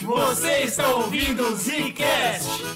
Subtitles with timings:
[0.00, 2.72] Você está ouvindo o Zcast.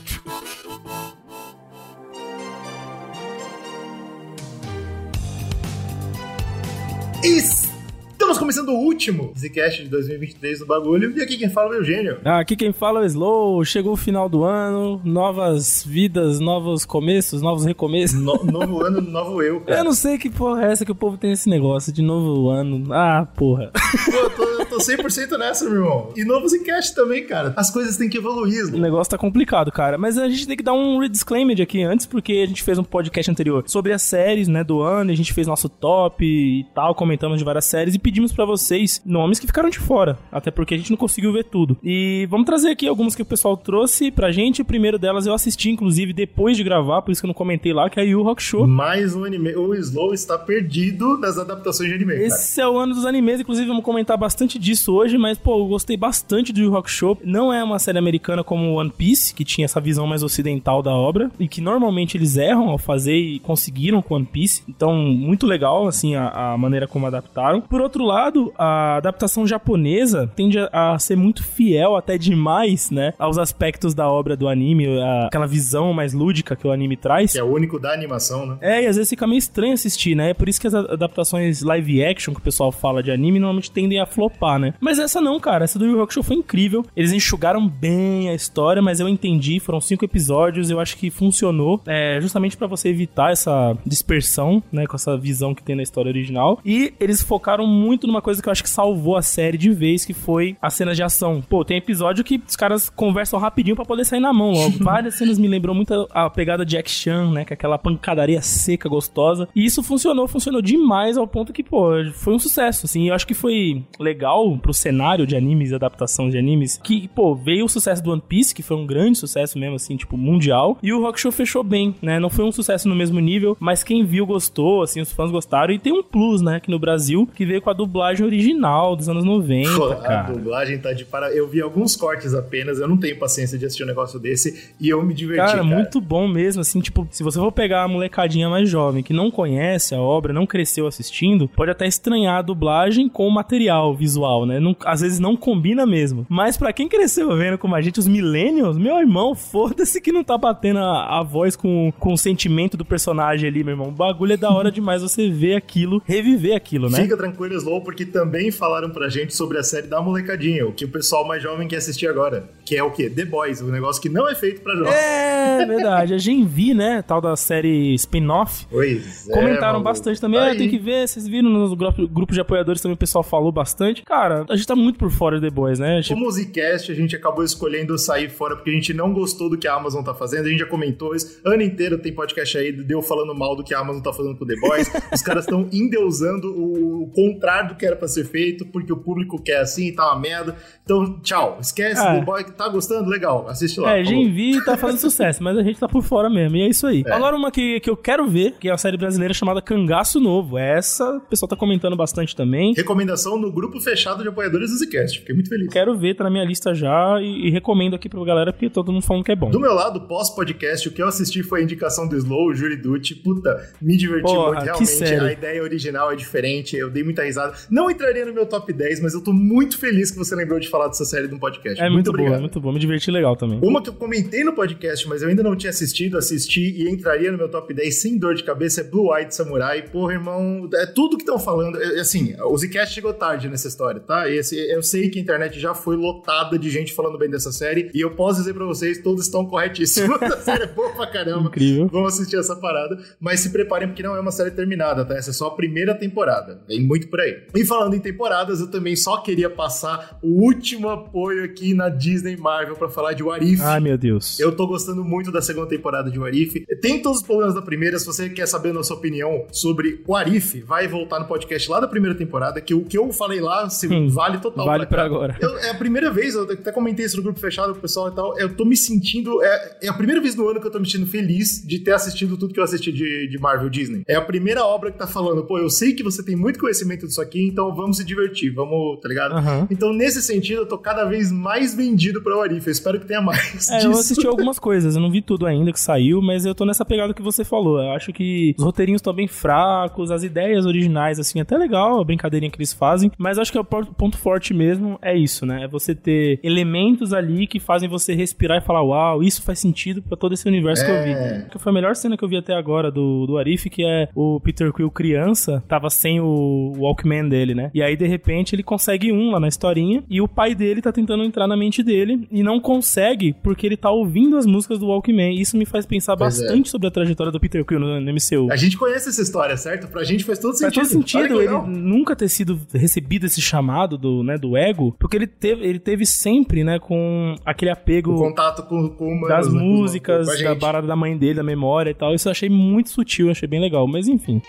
[8.37, 11.11] Estamos começando o último Zcast de 2023 do bagulho.
[11.17, 12.19] E aqui quem fala é o Eugênio.
[12.23, 13.65] Ah, aqui quem fala é o Slow.
[13.65, 18.21] Chegou o final do ano, novas vidas, novos começos, novos recomeços.
[18.21, 19.79] No- novo ano, novo eu, cara.
[19.81, 22.51] Eu não sei que porra é essa que o povo tem esse negócio de novo
[22.51, 22.93] ano.
[22.93, 23.71] Ah, porra.
[24.05, 26.13] Pô, eu tô, eu tô 100% nessa, meu irmão.
[26.15, 27.55] E novo Zcast também, cara.
[27.57, 28.67] As coisas têm que evoluir.
[28.67, 29.97] O negócio tá complicado, cara.
[29.97, 32.85] Mas a gente tem que dar um disclaimer aqui antes, porque a gente fez um
[32.85, 35.11] podcast anterior sobre as séries, né, do ano.
[35.11, 38.45] e A gente fez nosso top e tal, comentamos de várias séries e pedimos pra
[38.45, 40.19] vocês nomes que ficaram de fora.
[40.31, 41.77] Até porque a gente não conseguiu ver tudo.
[41.83, 44.63] E vamos trazer aqui algumas que o pessoal trouxe pra gente.
[44.63, 47.73] O primeiro delas eu assisti, inclusive, depois de gravar, por isso que eu não comentei
[47.73, 48.67] lá, que é Yu Rock Show.
[48.67, 49.55] Mais um anime.
[49.55, 52.27] O Slow está perdido nas adaptações de anime, cara.
[52.27, 55.67] Esse é o ano dos animes, inclusive vamos comentar bastante disso hoje, mas pô, eu
[55.67, 57.19] gostei bastante do Yu Rock Show.
[57.25, 60.93] Não é uma série americana como One Piece, que tinha essa visão mais ocidental da
[60.93, 64.63] obra, e que normalmente eles erram ao fazer e conseguiram com One Piece.
[64.69, 67.61] Então, muito legal, assim, a, a maneira como adaptaram.
[67.61, 68.16] Por outro lado,
[68.59, 74.37] a adaptação japonesa tende a, ser muito fiel, até demais, né, aos aspectos da obra
[74.37, 77.33] do anime, a- aquela visão mais lúdica que o anime traz.
[77.33, 78.57] Que é o único da animação, né?
[78.61, 80.31] É, e às vezes fica meio estranho assistir, né?
[80.31, 83.71] É por isso que as adaptações live action que o pessoal fala de anime normalmente
[83.71, 84.75] tendem a flopar, né?
[84.81, 85.65] Mas essa não, cara.
[85.65, 86.85] Essa do Yu Hakusho foi incrível.
[86.97, 89.59] Eles enxugaram bem a história, mas eu entendi.
[89.61, 91.81] Foram cinco episódios, eu acho que funcionou.
[91.87, 94.87] É, justamente pra você evitar essa dispersão, né?
[94.87, 96.59] Com essa visão que tem na história original.
[96.65, 100.05] E eles focaram muito numa coisa que eu acho que salvou a série de vez,
[100.05, 101.43] que foi as cenas de ação.
[101.49, 104.79] Pô, tem episódio que os caras conversam rapidinho pra poder sair na mão logo.
[104.83, 107.45] Várias cenas me lembram muito a pegada de Jack Chan, né?
[107.45, 109.49] Com aquela pancadaria seca, gostosa.
[109.55, 113.09] E isso funcionou, funcionou demais ao ponto que, pô, foi um sucesso, assim.
[113.09, 117.65] Eu acho que foi legal pro cenário de animes, adaptação de animes, que, pô, veio
[117.65, 120.79] o sucesso do One Piece, que foi um grande sucesso mesmo, assim, tipo, mundial.
[120.83, 122.19] E o Rock Show fechou bem, né?
[122.19, 125.73] Não foi um sucesso no mesmo nível, mas quem viu gostou, assim, os fãs gostaram.
[125.73, 129.09] E tem um plus, né, aqui no Brasil, que veio com a dublagem original dos
[129.09, 130.33] anos 90, Pô, a cara.
[130.33, 131.31] dublagem tá de para.
[131.33, 134.89] Eu vi alguns cortes apenas, eu não tenho paciência de assistir um negócio desse e
[134.89, 135.37] eu me diverti.
[135.39, 139.03] Cara, Cara, muito bom mesmo, assim, tipo, se você for pegar a molecadinha mais jovem,
[139.03, 143.31] que não conhece a obra, não cresceu assistindo, pode até estranhar a dublagem com o
[143.31, 144.61] material visual, né?
[144.61, 146.27] Não- às vezes não combina mesmo.
[146.29, 150.23] Mas pra quem cresceu vendo como a gente, os millennials, meu irmão, foda-se que não
[150.25, 153.89] tá batendo a, a voz com, com o sentimento do personagem ali, meu irmão.
[153.89, 157.03] O bagulho é da hora demais você ver aquilo, reviver aquilo, né?
[157.03, 160.85] Fica tranquilo, Slow, porque também falaram pra gente sobre a série da molecadinha, o que
[160.85, 162.51] o pessoal mais jovem quer assistir agora.
[162.65, 163.09] Que é o quê?
[163.09, 164.93] The Boys, um negócio que não é feito pra jovens.
[164.97, 167.01] É verdade, a Gen V, né?
[167.01, 168.67] Tal da série spin-off.
[168.69, 169.85] Pois é, Comentaram maluco.
[169.85, 170.41] bastante também.
[170.41, 173.53] Ah, tem que ver, vocês viram nos grupo, grupo de apoiadores também o pessoal falou
[173.53, 174.03] bastante.
[174.03, 176.03] Cara, a gente tá muito por fora de The Boys, né?
[176.03, 179.49] Tipo, Como o Zcast, a gente acabou escolhendo sair fora porque a gente não gostou
[179.49, 180.47] do que a Amazon tá fazendo.
[180.47, 181.41] A gente já comentou isso.
[181.45, 184.45] Ano inteiro tem podcast aí deu falando mal do que a Amazon tá fazendo com
[184.45, 184.91] The Boys.
[185.15, 189.41] Os caras estão endeusando o contrário do que era pra ser feito, porque o público
[189.41, 190.57] quer assim tá uma merda.
[190.85, 191.59] Então, tchau.
[191.61, 192.15] Esquece Ah.
[192.15, 192.47] The Boys.
[192.57, 193.09] Tá gostando?
[193.09, 193.47] Legal.
[193.49, 193.97] Assiste lá.
[193.99, 194.05] É.
[194.05, 196.57] Gen V tá fazendo sucesso, mas a gente tá por fora mesmo.
[196.57, 197.03] E é isso aí.
[197.07, 197.13] É.
[197.13, 200.59] Agora, uma que, que eu quero ver, que é a série brasileira chamada Cangaço Novo.
[200.59, 202.73] Essa o pessoal tá comentando bastante também.
[202.75, 205.21] Recomendação no grupo fechado de apoiadores do Zcast.
[205.21, 205.73] Fiquei muito feliz.
[205.73, 208.93] Quero ver, tá na minha lista já e, e recomendo aqui pra galera, porque todo
[208.93, 209.51] mundo falando que é bom.
[209.51, 212.77] Do meu lado, pós-podcast, o que eu assisti foi a indicação do Slow, o Juri
[212.77, 213.15] Dutti.
[213.15, 215.05] Puta, me diverti Porra, muito, realmente.
[215.05, 217.55] A ideia original é diferente, eu dei muita risada.
[217.71, 220.69] Não entraria no meu top 10, mas eu tô muito feliz que você lembrou de
[220.69, 221.81] falar dessa série no podcast.
[221.83, 222.39] É muito, boa, obrigado.
[222.39, 222.73] é muito boa.
[222.73, 223.59] Me diverti legal também.
[223.63, 227.31] Uma que eu comentei no podcast, mas eu ainda não tinha assistido, assisti e entraria
[227.33, 229.83] no meu top 10 sem dor de cabeça é Blue Eyed Samurai.
[229.83, 231.81] Porra, irmão, é tudo que estão falando.
[231.81, 234.31] É, Assim, o Zcast chegou tarde nessa história, tá?
[234.31, 237.91] Esse, eu sei que a internet já foi lotada de gente falando bem dessa série
[237.93, 240.17] e eu posso dizer pra vocês, todos estão corretíssimos.
[240.23, 241.49] a série é boa pra caramba.
[241.49, 241.89] Incrível.
[241.91, 245.15] Vamos assistir essa parada, mas se preparem porque não é uma série terminada, tá?
[245.17, 246.61] Essa é só a primeira temporada.
[246.69, 247.43] Vem muito por aí.
[247.57, 252.37] E falando em temporadas, eu também só queria passar o último apoio aqui na Disney
[252.37, 253.61] Marvel pra falar de What If.
[253.63, 254.39] Ai, meu Deus.
[254.39, 256.65] Eu tô gostando muito da segunda temporada de Warif.
[256.81, 257.99] Tem todos os problemas da primeira.
[257.99, 261.89] Se você quer saber a nossa opinião sobre Warif, vai voltar no podcast lá da
[261.89, 264.67] primeira temporada, que o que eu falei lá se vale total.
[264.67, 265.37] vale pra agora.
[265.41, 268.09] Eu- é a primeira vez, eu até comentei isso no grupo fechado com o pessoal
[268.09, 268.39] e tal.
[268.39, 269.43] Eu tô me sentindo.
[269.43, 271.93] É, é a primeira vez no ano que eu tô me sentindo feliz de ter
[271.93, 274.03] assistido tudo que eu assisti de, de Marvel Disney.
[274.07, 277.07] É a primeira obra que tá falando, pô, eu sei que você tem muito conhecimento
[277.07, 279.33] disso aqui, assim, então vamos se divertir, vamos, tá ligado?
[279.33, 279.67] Aham.
[279.71, 282.67] Então, nesse sentido, eu tô cada vez mais vendido pra Arif.
[282.67, 283.87] Eu espero que tenha mais É, disso.
[283.89, 286.85] eu assisti algumas coisas, eu não vi tudo ainda que saiu, mas eu tô nessa
[286.85, 287.79] pegada que você falou.
[287.83, 292.05] Eu acho que os roteirinhos estão bem fracos, as ideias originais, assim, até legal, a
[292.05, 295.65] brincadeirinha que eles fazem, mas acho que o por- ponto forte mesmo é isso, né?
[295.65, 300.03] É você ter elementos ali que fazem você respirar e falar, uau, isso faz sentido
[300.03, 301.03] pra todo esse universo que eu É.
[301.43, 301.51] vi.
[301.51, 304.09] Que foi a melhor cena que eu vi até agora do, do Arif, que é
[304.15, 307.71] o Peter Quill criança, tava sem o Walkman dele, né?
[307.75, 310.93] E aí, de repente, ele consegue um lá na historinha, e o pai dele tá
[310.93, 314.87] tentando entrar na mente dele, e não consegue, porque ele tá ouvindo as músicas do
[314.89, 315.35] Walkman.
[315.37, 316.43] E isso me faz pensar Pois é.
[316.43, 318.51] bastante sobre a trajetória do Peter Quill no, no MCU.
[318.51, 319.89] A gente conhece essa história, certo?
[319.89, 320.83] Pra gente faz todo Faz sentido.
[320.83, 325.27] todo sentido ele nunca ter sido recebido esse chamado do, né, do ego, porque ele
[325.27, 329.59] teve, ele teve sempre, né, com aquele apego O contato com, com humanos, das né,
[329.59, 332.15] com- músicas, com da barada da mãe dele, da memória e tal.
[332.15, 333.87] Isso eu achei muito sutil, achei bem legal.
[333.87, 334.41] Mas enfim.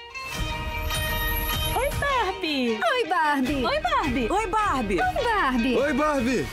[3.18, 3.66] Barbie!
[3.66, 4.30] Oi, Barbie.
[4.30, 5.00] Oi, Barbie!
[5.02, 5.76] Oi, Barbie!
[5.76, 5.76] Barbie.
[5.76, 6.46] Oi, Barbie!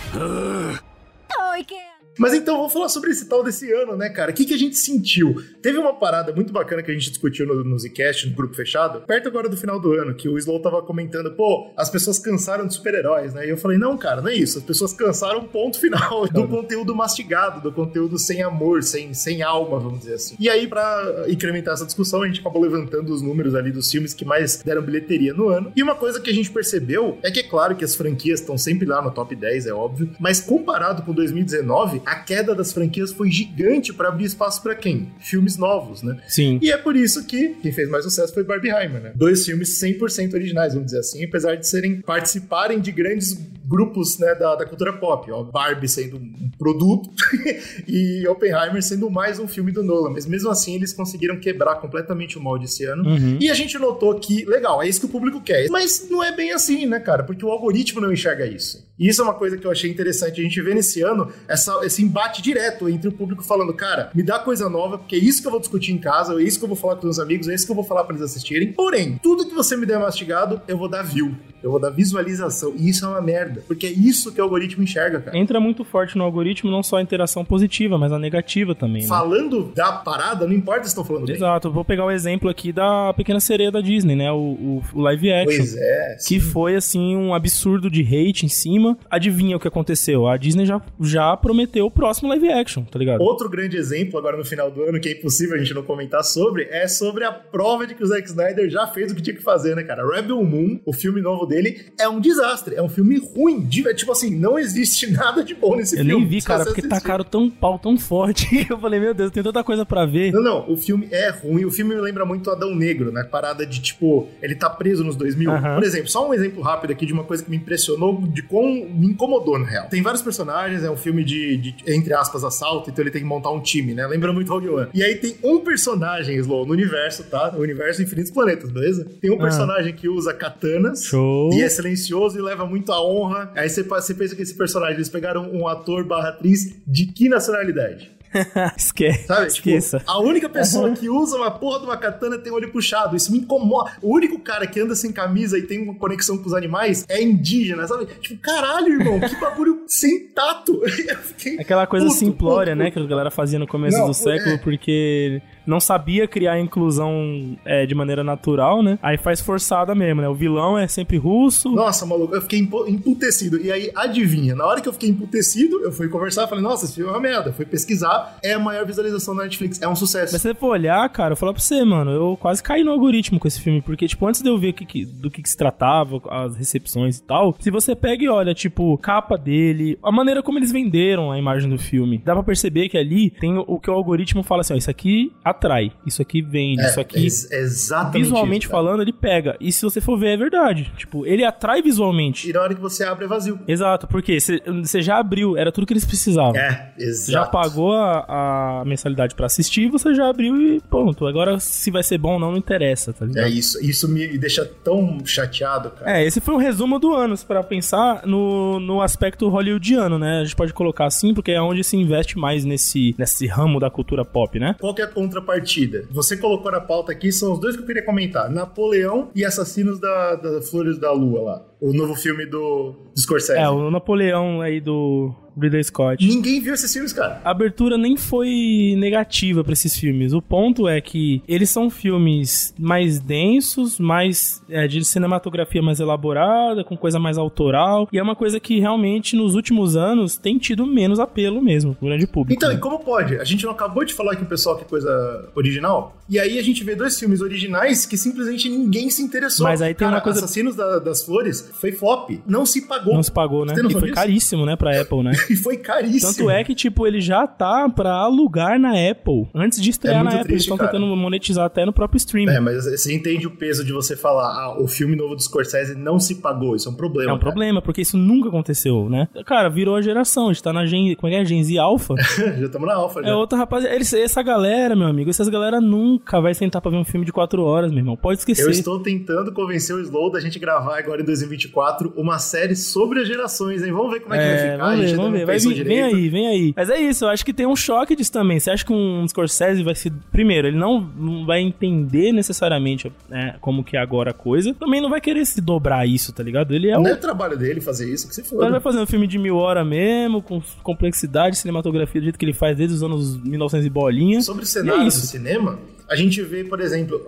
[1.52, 1.93] Oi, Ken.
[2.18, 4.30] Mas então, vamos falar sobre esse tal desse ano, né, cara?
[4.30, 5.42] O que, que a gente sentiu?
[5.60, 9.00] Teve uma parada muito bacana que a gente discutiu no, no Zcast, no grupo fechado,
[9.00, 12.66] perto agora do final do ano, que o Slow tava comentando, pô, as pessoas cansaram
[12.66, 13.46] de super-heróis, né?
[13.46, 14.58] E eu falei, não, cara, não é isso.
[14.58, 19.78] As pessoas cansaram, ponto final, do conteúdo mastigado, do conteúdo sem amor, sem, sem alma,
[19.78, 20.36] vamos dizer assim.
[20.38, 24.14] E aí, pra incrementar essa discussão, a gente acabou levantando os números ali dos filmes
[24.14, 25.72] que mais deram bilheteria no ano.
[25.74, 28.56] E uma coisa que a gente percebeu é que é claro que as franquias estão
[28.56, 33.12] sempre lá no top 10, é óbvio, mas comparado com 2019, a queda das franquias
[33.12, 35.12] foi gigante pra abrir espaço pra quem?
[35.18, 36.20] Filmes novos, né?
[36.28, 36.58] Sim.
[36.62, 39.12] E é por isso que quem fez mais sucesso foi Barbieheimer, né?
[39.14, 43.36] Dois filmes 100% originais, vamos dizer assim, apesar de serem participarem de grandes
[43.66, 45.30] grupos né, da, da cultura pop.
[45.30, 47.10] Ó, Barbie sendo um produto
[47.88, 50.10] e Oppenheimer sendo mais um filme do Nolan.
[50.10, 53.08] Mas mesmo assim, eles conseguiram quebrar completamente o molde esse ano.
[53.08, 53.38] Uhum.
[53.40, 55.68] E a gente notou que, legal, é isso que o público quer.
[55.70, 57.24] Mas não é bem assim, né, cara?
[57.24, 58.84] Porque o algoritmo não enxerga isso.
[58.98, 60.40] E isso é uma coisa que eu achei interessante.
[60.40, 64.22] A gente vê nesse ano essa, esse embate direto entre o público falando, cara, me
[64.22, 66.64] dá coisa nova, porque é isso que eu vou discutir em casa, é isso que
[66.64, 68.72] eu vou falar com os amigos, é isso que eu vou falar pra eles assistirem.
[68.72, 71.34] Porém, tudo que você me der mastigado, eu vou dar view.
[71.62, 72.74] Eu vou dar visualização.
[72.76, 73.64] E isso é uma merda.
[73.66, 75.38] Porque é isso que o algoritmo enxerga, cara.
[75.38, 79.08] Entra muito forte no algoritmo não só a interação positiva, mas a negativa também, né?
[79.08, 81.36] Falando da parada, não importa se estão falando bem.
[81.36, 84.30] Exato, eu vou pegar o exemplo aqui da Pequena Sereia da Disney, né?
[84.30, 85.56] O, o, o live action.
[85.56, 86.18] Pois é.
[86.28, 88.98] Que foi, assim, um absurdo de hate em cima.
[89.08, 90.28] Adivinha o que aconteceu?
[90.28, 93.20] A Disney já, já prometeu o próximo live action, tá ligado?
[93.20, 96.24] Outro grande exemplo agora no final do ano, que é impossível a gente não comentar
[96.24, 99.36] sobre, é sobre a prova de que o Zack Snyder já fez o que tinha
[99.36, 100.06] que fazer, né, cara?
[100.06, 102.74] Rebel Moon, o filme novo dele, é um desastre.
[102.74, 103.60] É um filme ruim.
[103.64, 106.14] de- tipo assim, não existe nada de bom nesse Eu filme.
[106.20, 106.88] nem vi, cara, porque assistir.
[106.88, 108.46] tacaram tão pau tão forte.
[108.68, 110.32] Eu falei, meu Deus, tem tanta coisa pra ver.
[110.32, 111.64] Não, não, o filme é ruim.
[111.64, 113.22] O filme me lembra muito Adão Negro, né?
[113.24, 115.50] Parada de tipo, ele tá preso nos 2000.
[115.50, 115.74] Aham.
[115.74, 118.64] Por exemplo, só um exemplo rápido aqui de uma coisa que me impressionou, de quão
[118.66, 119.88] me incomodou, na real.
[119.88, 123.26] Tem vários personagens, é um filme de, de, entre aspas, assalto, então ele tem que
[123.26, 124.06] montar um time, né?
[124.06, 124.88] Lembra muito Rogue One.
[124.94, 127.50] E aí tem um personagem, Slow, no universo, tá?
[127.52, 129.06] No universo Infinitos Planetas, beleza?
[129.20, 129.42] Tem um Ah.
[129.42, 131.04] personagem que usa katanas.
[131.04, 131.52] Show.
[131.52, 133.50] E é silencioso e leva muito a honra.
[133.54, 137.28] Aí você, você pensa que esse personagem, eles pegaram um ator barra atriz de que
[137.28, 138.10] nacionalidade?
[138.76, 139.26] Esquece.
[139.26, 139.46] Sabe?
[139.46, 139.98] Esqueça.
[139.98, 143.16] Tipo, a única pessoa que usa uma porra de uma katana tem o olho puxado.
[143.16, 143.92] Isso me incomoda.
[144.02, 147.22] O único cara que anda sem camisa e tem uma conexão com os animais é
[147.22, 148.06] indígena, sabe?
[148.20, 150.82] Tipo, caralho, irmão, que bagulho sem tato.
[151.58, 154.54] Aquela coisa puto, simplória, puto, né, que a galera fazia no começo Não, do século,
[154.54, 154.58] é.
[154.58, 158.98] porque não sabia criar inclusão é, de maneira natural, né?
[159.02, 160.28] Aí faz forçada mesmo, né?
[160.28, 161.70] O vilão é sempre russo.
[161.70, 163.60] Nossa, maluco, eu fiquei empu- emputecido.
[163.60, 166.94] E aí, adivinha, na hora que eu fiquei emputecido, eu fui conversar, falei, nossa, esse
[166.94, 167.52] filme é uma merda.
[167.52, 170.32] Fui pesquisar, é a maior visualização da Netflix, é um sucesso.
[170.32, 172.90] Mas se você for olhar, cara, eu falar pra você, mano, eu quase caí no
[172.90, 175.48] algoritmo com esse filme, porque, tipo, antes de eu ver que que- do que, que
[175.48, 180.12] se tratava, as recepções e tal, se você pega e olha, tipo, capa dele, a
[180.12, 183.64] maneira como eles venderam a imagem do filme, dá pra perceber que ali tem o,
[183.66, 187.00] o que o algoritmo fala assim, ó, isso aqui atrai, isso aqui vende, É, isso
[187.00, 187.18] aqui...
[187.22, 188.82] ex- exatamente Visualmente isso, cara.
[188.84, 189.56] falando, ele pega.
[189.60, 190.92] E se você for ver, é verdade.
[190.96, 192.48] Tipo, ele atrai visualmente.
[192.48, 193.58] E na hora que você abre, é vazio.
[193.66, 196.56] Exato, porque você já abriu, era tudo que eles precisavam.
[196.56, 197.32] É, exato.
[197.32, 201.26] Já pagou a, a mensalidade pra assistir, você já abriu e ponto.
[201.26, 203.44] Agora, se vai ser bom ou não, não interessa, tá ligado?
[203.46, 203.82] É isso.
[203.84, 206.18] Isso me deixa tão chateado, cara.
[206.18, 210.40] É, esse foi um resumo do ano, para pensar no, no aspecto hollywoodiano, né?
[210.40, 213.90] A gente pode colocar assim, porque é onde se investe mais nesse, nesse ramo da
[213.90, 214.74] cultura pop, né?
[214.80, 215.08] Qual que é a
[215.44, 216.06] contrapartida?
[216.10, 220.00] Você colocou na pauta aqui, são os dois que eu queria comentar: Napoleão e Assassinos
[220.00, 221.62] da, da Flores da Lua lá.
[221.90, 223.58] O novo filme do, do Scorsese.
[223.58, 226.26] É, o Napoleão aí do Ridley Scott.
[226.26, 227.40] Ninguém viu esses filmes, cara.
[227.44, 230.32] A abertura nem foi negativa pra esses filmes.
[230.32, 236.82] O ponto é que eles são filmes mais densos, mais é, de cinematografia mais elaborada,
[236.82, 238.08] com coisa mais autoral.
[238.12, 242.08] E é uma coisa que realmente nos últimos anos tem tido menos apelo mesmo, pro
[242.08, 242.52] grande público.
[242.56, 242.74] Então, né?
[242.76, 243.36] e como pode?
[243.38, 246.16] A gente não acabou de falar que o pessoal quer coisa original?
[246.28, 249.64] E aí a gente vê dois filmes originais que simplesmente ninguém se interessou.
[249.66, 252.30] Mas aí tem Cara, uma coisa- Assassinos da- das Flores foi flop.
[252.46, 253.14] Não se pagou.
[253.14, 253.74] Não se pagou, né?
[253.74, 254.14] E foi disso?
[254.14, 255.32] caríssimo, né, pra Apple, né?
[255.50, 256.32] E foi caríssimo.
[256.32, 259.48] Tanto é que, tipo, ele já tá pra alugar na Apple.
[259.54, 260.52] Antes de estrear É na Apple.
[260.52, 262.50] Eles estão tentando monetizar até no próprio stream.
[262.50, 265.94] É, mas você entende o peso de você falar, ah, o filme novo do Scorsese
[265.94, 266.76] não se pagou.
[266.76, 267.30] Isso é um problema.
[267.30, 267.50] É um cara.
[267.50, 269.28] problema, porque isso nunca aconteceu, né?
[269.44, 270.48] Cara, virou a geração.
[270.48, 271.14] A gente tá na Gen...
[271.16, 271.44] Como é que é?
[271.44, 272.14] Gen Z Alpha.
[272.58, 273.28] já estamos na alfa, já.
[273.28, 273.94] É outra rapaziada.
[273.94, 277.32] Eles, essa galera, meu amigo, essas galera nunca vai sentar pra ver um filme de
[277.32, 278.16] quatro horas, meu irmão.
[278.16, 278.64] Pode esquecer.
[278.64, 281.24] Eu estou tentando convencer o Slow da gente gravar agora em
[281.68, 283.92] 2024 uma série sobre as gerações, hein?
[283.92, 284.76] Vamos ver como é que vai ficar.
[284.84, 285.46] vamos ver, vamos ver.
[285.46, 286.74] Vai vir, vem aí, vem aí.
[286.76, 288.58] Mas é isso, eu acho que tem um choque disso também.
[288.60, 290.10] Você acha que um Scorsese vai se.
[290.30, 294.74] Primeiro, ele não vai entender necessariamente né, como que é agora a coisa.
[294.74, 296.74] Também não vai querer se dobrar isso, tá ligado?
[296.74, 297.08] Ele é Não o.
[297.08, 298.70] é o trabalho dele fazer isso, que se Ele foda.
[298.70, 302.52] vai fazer um filme de mil horas mesmo, com complexidade, cinematografia do jeito que ele
[302.52, 304.40] faz desde os anos 1900 e bolinha.
[304.42, 305.78] Sobre o E cenário é do cinema,
[306.08, 307.20] a gente vê, por exemplo,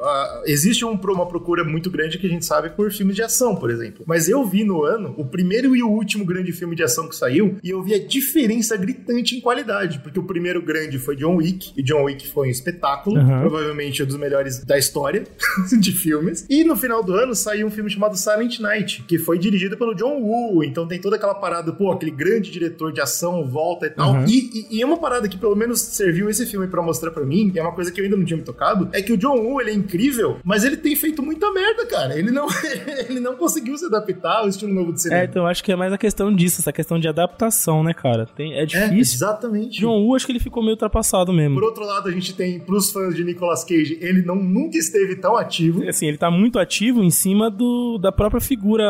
[0.44, 3.70] existe um- uma procura muito grande que a gente sabe por filmes de ação, por
[3.70, 4.04] exemplo.
[4.06, 7.16] Mas eu vi no ano o primeiro e o último grande filme de ação que
[7.16, 11.36] saiu e eu vi a diferença gritante em qualidade, porque o primeiro grande foi John
[11.36, 13.40] Wick e John Wick foi um espetáculo, Aham.
[13.40, 15.24] provavelmente um dos melhores da história
[15.80, 16.44] de filmes.
[16.50, 19.94] E no final do ano saiu um filme chamado Silent Night, que foi dirigido pelo
[19.94, 23.90] John Woo, então tem toda aquela parada, pô, aquele grande diretor de ação volta e
[23.90, 24.12] tal.
[24.12, 24.24] Uhum.
[24.26, 24.38] E,
[24.72, 27.52] e- e é uma parada que pelo menos serviu esse filme pra mostrar pra mim,
[27.54, 29.60] é uma coisa que eu ainda não tinha me tocado, é que o John Woo,
[29.60, 32.18] ele é incrível, mas ele tem feito muita merda, cara.
[32.18, 32.46] Ele não,
[33.08, 35.22] ele não conseguiu se adaptar ao estilo novo de cinema.
[35.22, 37.92] É, então eu acho que é mais a questão disso, essa questão de adaptação, né,
[37.94, 38.26] cara?
[38.36, 39.16] Tem, é É, difícil.
[39.16, 39.80] exatamente.
[39.80, 41.54] John Woo, acho que ele ficou meio ultrapassado mesmo.
[41.54, 45.16] Por outro lado, a gente tem, pros fãs de Nicolas Cage, ele não, nunca esteve
[45.16, 45.86] tão ativo.
[45.88, 48.84] Assim, ele tá muito ativo em cima do, da própria figura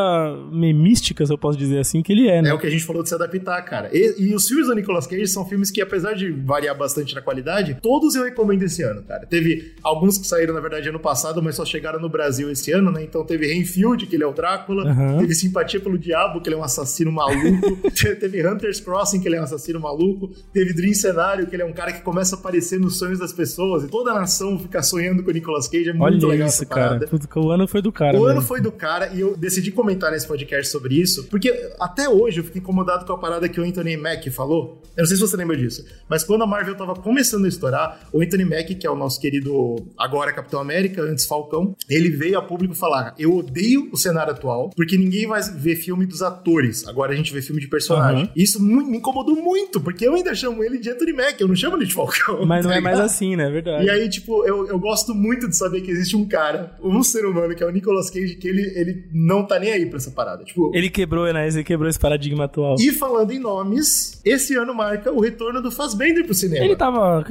[0.51, 2.49] memística, se eu posso dizer assim, que ele é, né?
[2.49, 3.89] É o que a gente falou de se adaptar, cara.
[3.93, 7.21] E, e os filmes do Nicolas Cage são filmes que, apesar de variar bastante na
[7.21, 9.25] qualidade, todos eu recomendo esse ano, cara.
[9.25, 12.91] Teve alguns que saíram, na verdade, ano passado, mas só chegaram no Brasil esse ano,
[12.91, 13.03] né?
[13.03, 14.89] Então teve Renfield, que ele é o Drácula.
[14.89, 15.19] Aham.
[15.19, 17.77] Teve Simpatia pelo Diabo, que ele é um assassino maluco.
[18.19, 20.29] teve Hunter's Crossing, que ele é um assassino maluco.
[20.53, 23.33] Teve Dream Cenário, que ele é um cara que começa a aparecer nos sonhos das
[23.33, 23.83] pessoas.
[23.83, 25.89] E toda a nação fica sonhando com o Nicolas Cage.
[25.89, 27.07] É muito Olha legal isso, essa parada.
[27.07, 27.45] cara.
[27.45, 28.17] O ano foi do cara.
[28.17, 28.27] O mesmo.
[28.27, 32.39] ano foi do cara e eu decidi comentar nesse podcast sobre isso, porque até hoje
[32.39, 34.81] eu fico incomodado com a parada que o Anthony Mack falou.
[34.95, 38.07] Eu não sei se você lembra disso, mas quando a Marvel tava começando a estourar,
[38.11, 39.53] o Anthony Mack, que é o nosso querido
[39.97, 44.69] agora Capitão América, antes Falcão, ele veio a público falar: Eu odeio o cenário atual,
[44.75, 48.23] porque ninguém vai ver filme dos atores, agora a gente vê filme de personagem.
[48.23, 48.31] Aham.
[48.35, 51.77] Isso me incomodou muito, porque eu ainda chamo ele de Anthony Mack, eu não chamo
[51.77, 52.45] ele de Falcão.
[52.45, 53.47] Mas não tá é mais assim, né?
[53.47, 53.85] É verdade.
[53.85, 57.25] E aí, tipo, eu, eu gosto muito de saber que existe um cara, um ser
[57.25, 60.11] humano, que é o Nicolas Cage, que ele, ele não tá nem aí pra essa
[60.11, 60.43] parada.
[60.43, 61.47] Tipo, Ele quebrou, né?
[61.47, 62.75] Ele quebrou esse paradigma atual.
[62.79, 66.65] e falando em nomes, esse ano marca o retorno do Fassbender pro cinema.
[66.65, 67.25] Ele tava.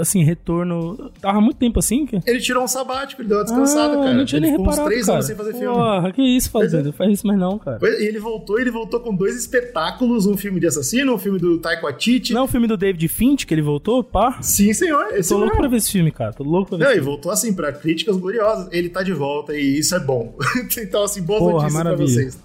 [0.00, 1.10] Assim, retorno.
[1.20, 2.06] Tava há muito tempo assim?
[2.06, 2.20] Que...
[2.26, 4.14] Ele tirou um sabático, ele deu uma descansada, ah, cara.
[4.14, 4.88] Não tinha ele nem ficou uns reparado.
[4.88, 5.14] três cara.
[5.14, 5.74] anos sem fazer filme.
[5.74, 6.92] Porra, que isso, Pois Fazenda?
[6.92, 7.78] Faz isso mais não, cara.
[7.82, 11.58] E ele voltou, ele voltou com dois espetáculos, um filme de assassino, um filme do
[11.58, 12.32] Taika Waititi.
[12.32, 14.04] Não é o filme do David Finch que ele voltou?
[14.04, 14.38] Pá.
[14.42, 15.60] Sim, senhor, esse Tô louco mesmo.
[15.60, 16.32] pra ver esse filme, cara.
[16.32, 18.68] Tô louco pra ver Não, esse e voltou assim, pra críticas gloriosas.
[18.72, 20.36] Ele tá de volta e isso é bom.
[20.78, 22.08] então, assim, boas Porra, notícias pra maravilha.
[22.08, 22.38] vocês.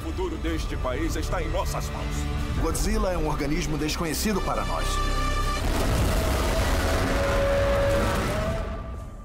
[0.00, 2.60] O futuro deste país está em nossas mãos.
[2.62, 4.84] Godzilla é um organismo desconhecido para nós.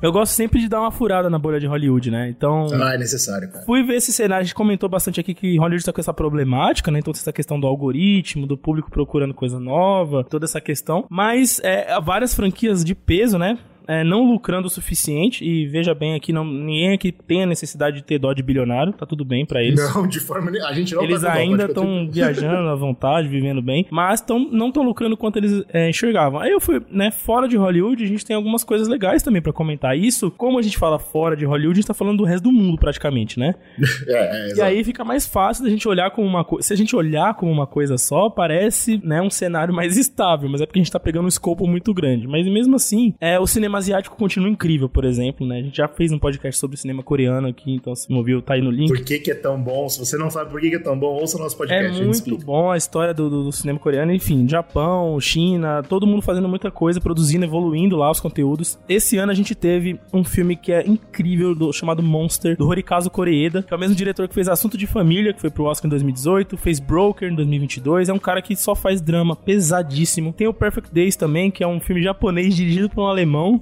[0.01, 2.29] Eu gosto sempre de dar uma furada na bolha de Hollywood, né?
[2.29, 2.67] Então.
[2.73, 3.65] Ah, é necessário, cara.
[3.65, 6.91] Fui ver esse cenário, a gente comentou bastante aqui que Hollywood tá com essa problemática,
[6.91, 6.99] né?
[6.99, 11.05] Então, essa questão do algoritmo, do público procurando coisa nova, toda essa questão.
[11.09, 13.57] Mas é, há várias franquias de peso, né?
[13.87, 17.97] É, não lucrando o suficiente, e veja bem aqui, não, ninguém aqui tem a necessidade
[17.97, 19.79] de ter dó de bilionário, tá tudo bem pra eles.
[19.93, 20.69] Não, de forma nenhuma.
[20.69, 24.67] A gente não Eles tá ainda estão viajando à vontade, vivendo bem, mas tão, não
[24.69, 26.39] estão lucrando quanto eles é, enxergavam.
[26.39, 29.53] Aí eu fui, né, fora de Hollywood, a gente tem algumas coisas legais também pra
[29.53, 29.97] comentar.
[29.97, 32.51] Isso, como a gente fala fora de Hollywood, a gente tá falando do resto do
[32.51, 33.55] mundo praticamente, né?
[34.07, 36.67] É, é, E aí fica mais fácil da gente olhar como uma coisa.
[36.67, 40.61] Se a gente olhar como uma coisa só, parece, né, um cenário mais estável, mas
[40.61, 42.27] é porque a gente tá pegando um escopo muito grande.
[42.27, 45.59] Mas mesmo assim, é, o cinema asiático continua incrível, por exemplo, né?
[45.59, 48.53] A gente já fez um podcast sobre o cinema coreano aqui, então se moviu, tá
[48.55, 48.87] aí no link.
[48.87, 49.87] Por que, que é tão bom?
[49.89, 51.97] Se você não sabe por que, que é tão bom, ouça o nosso É podcast.
[52.03, 56.21] gente muito bom a história do, do- do cinema coreano, enfim, Japão, China, todo mundo
[56.21, 58.77] fazendo muita coisa, produzindo, evoluindo lá os conteúdos.
[58.87, 63.09] Esse ano a gente teve um filme que é incrível, do- chamado Monster, do Horikazu
[63.09, 65.87] Koreeda, que é o mesmo diretor que fez Assunto de Família, que foi pro Oscar
[65.87, 70.33] em 2018, fez Broker em 2022, é um cara que só faz drama pesadíssimo.
[70.33, 73.61] Tem o Perfect Days também, que é um filme japonês dirigido por um alemão,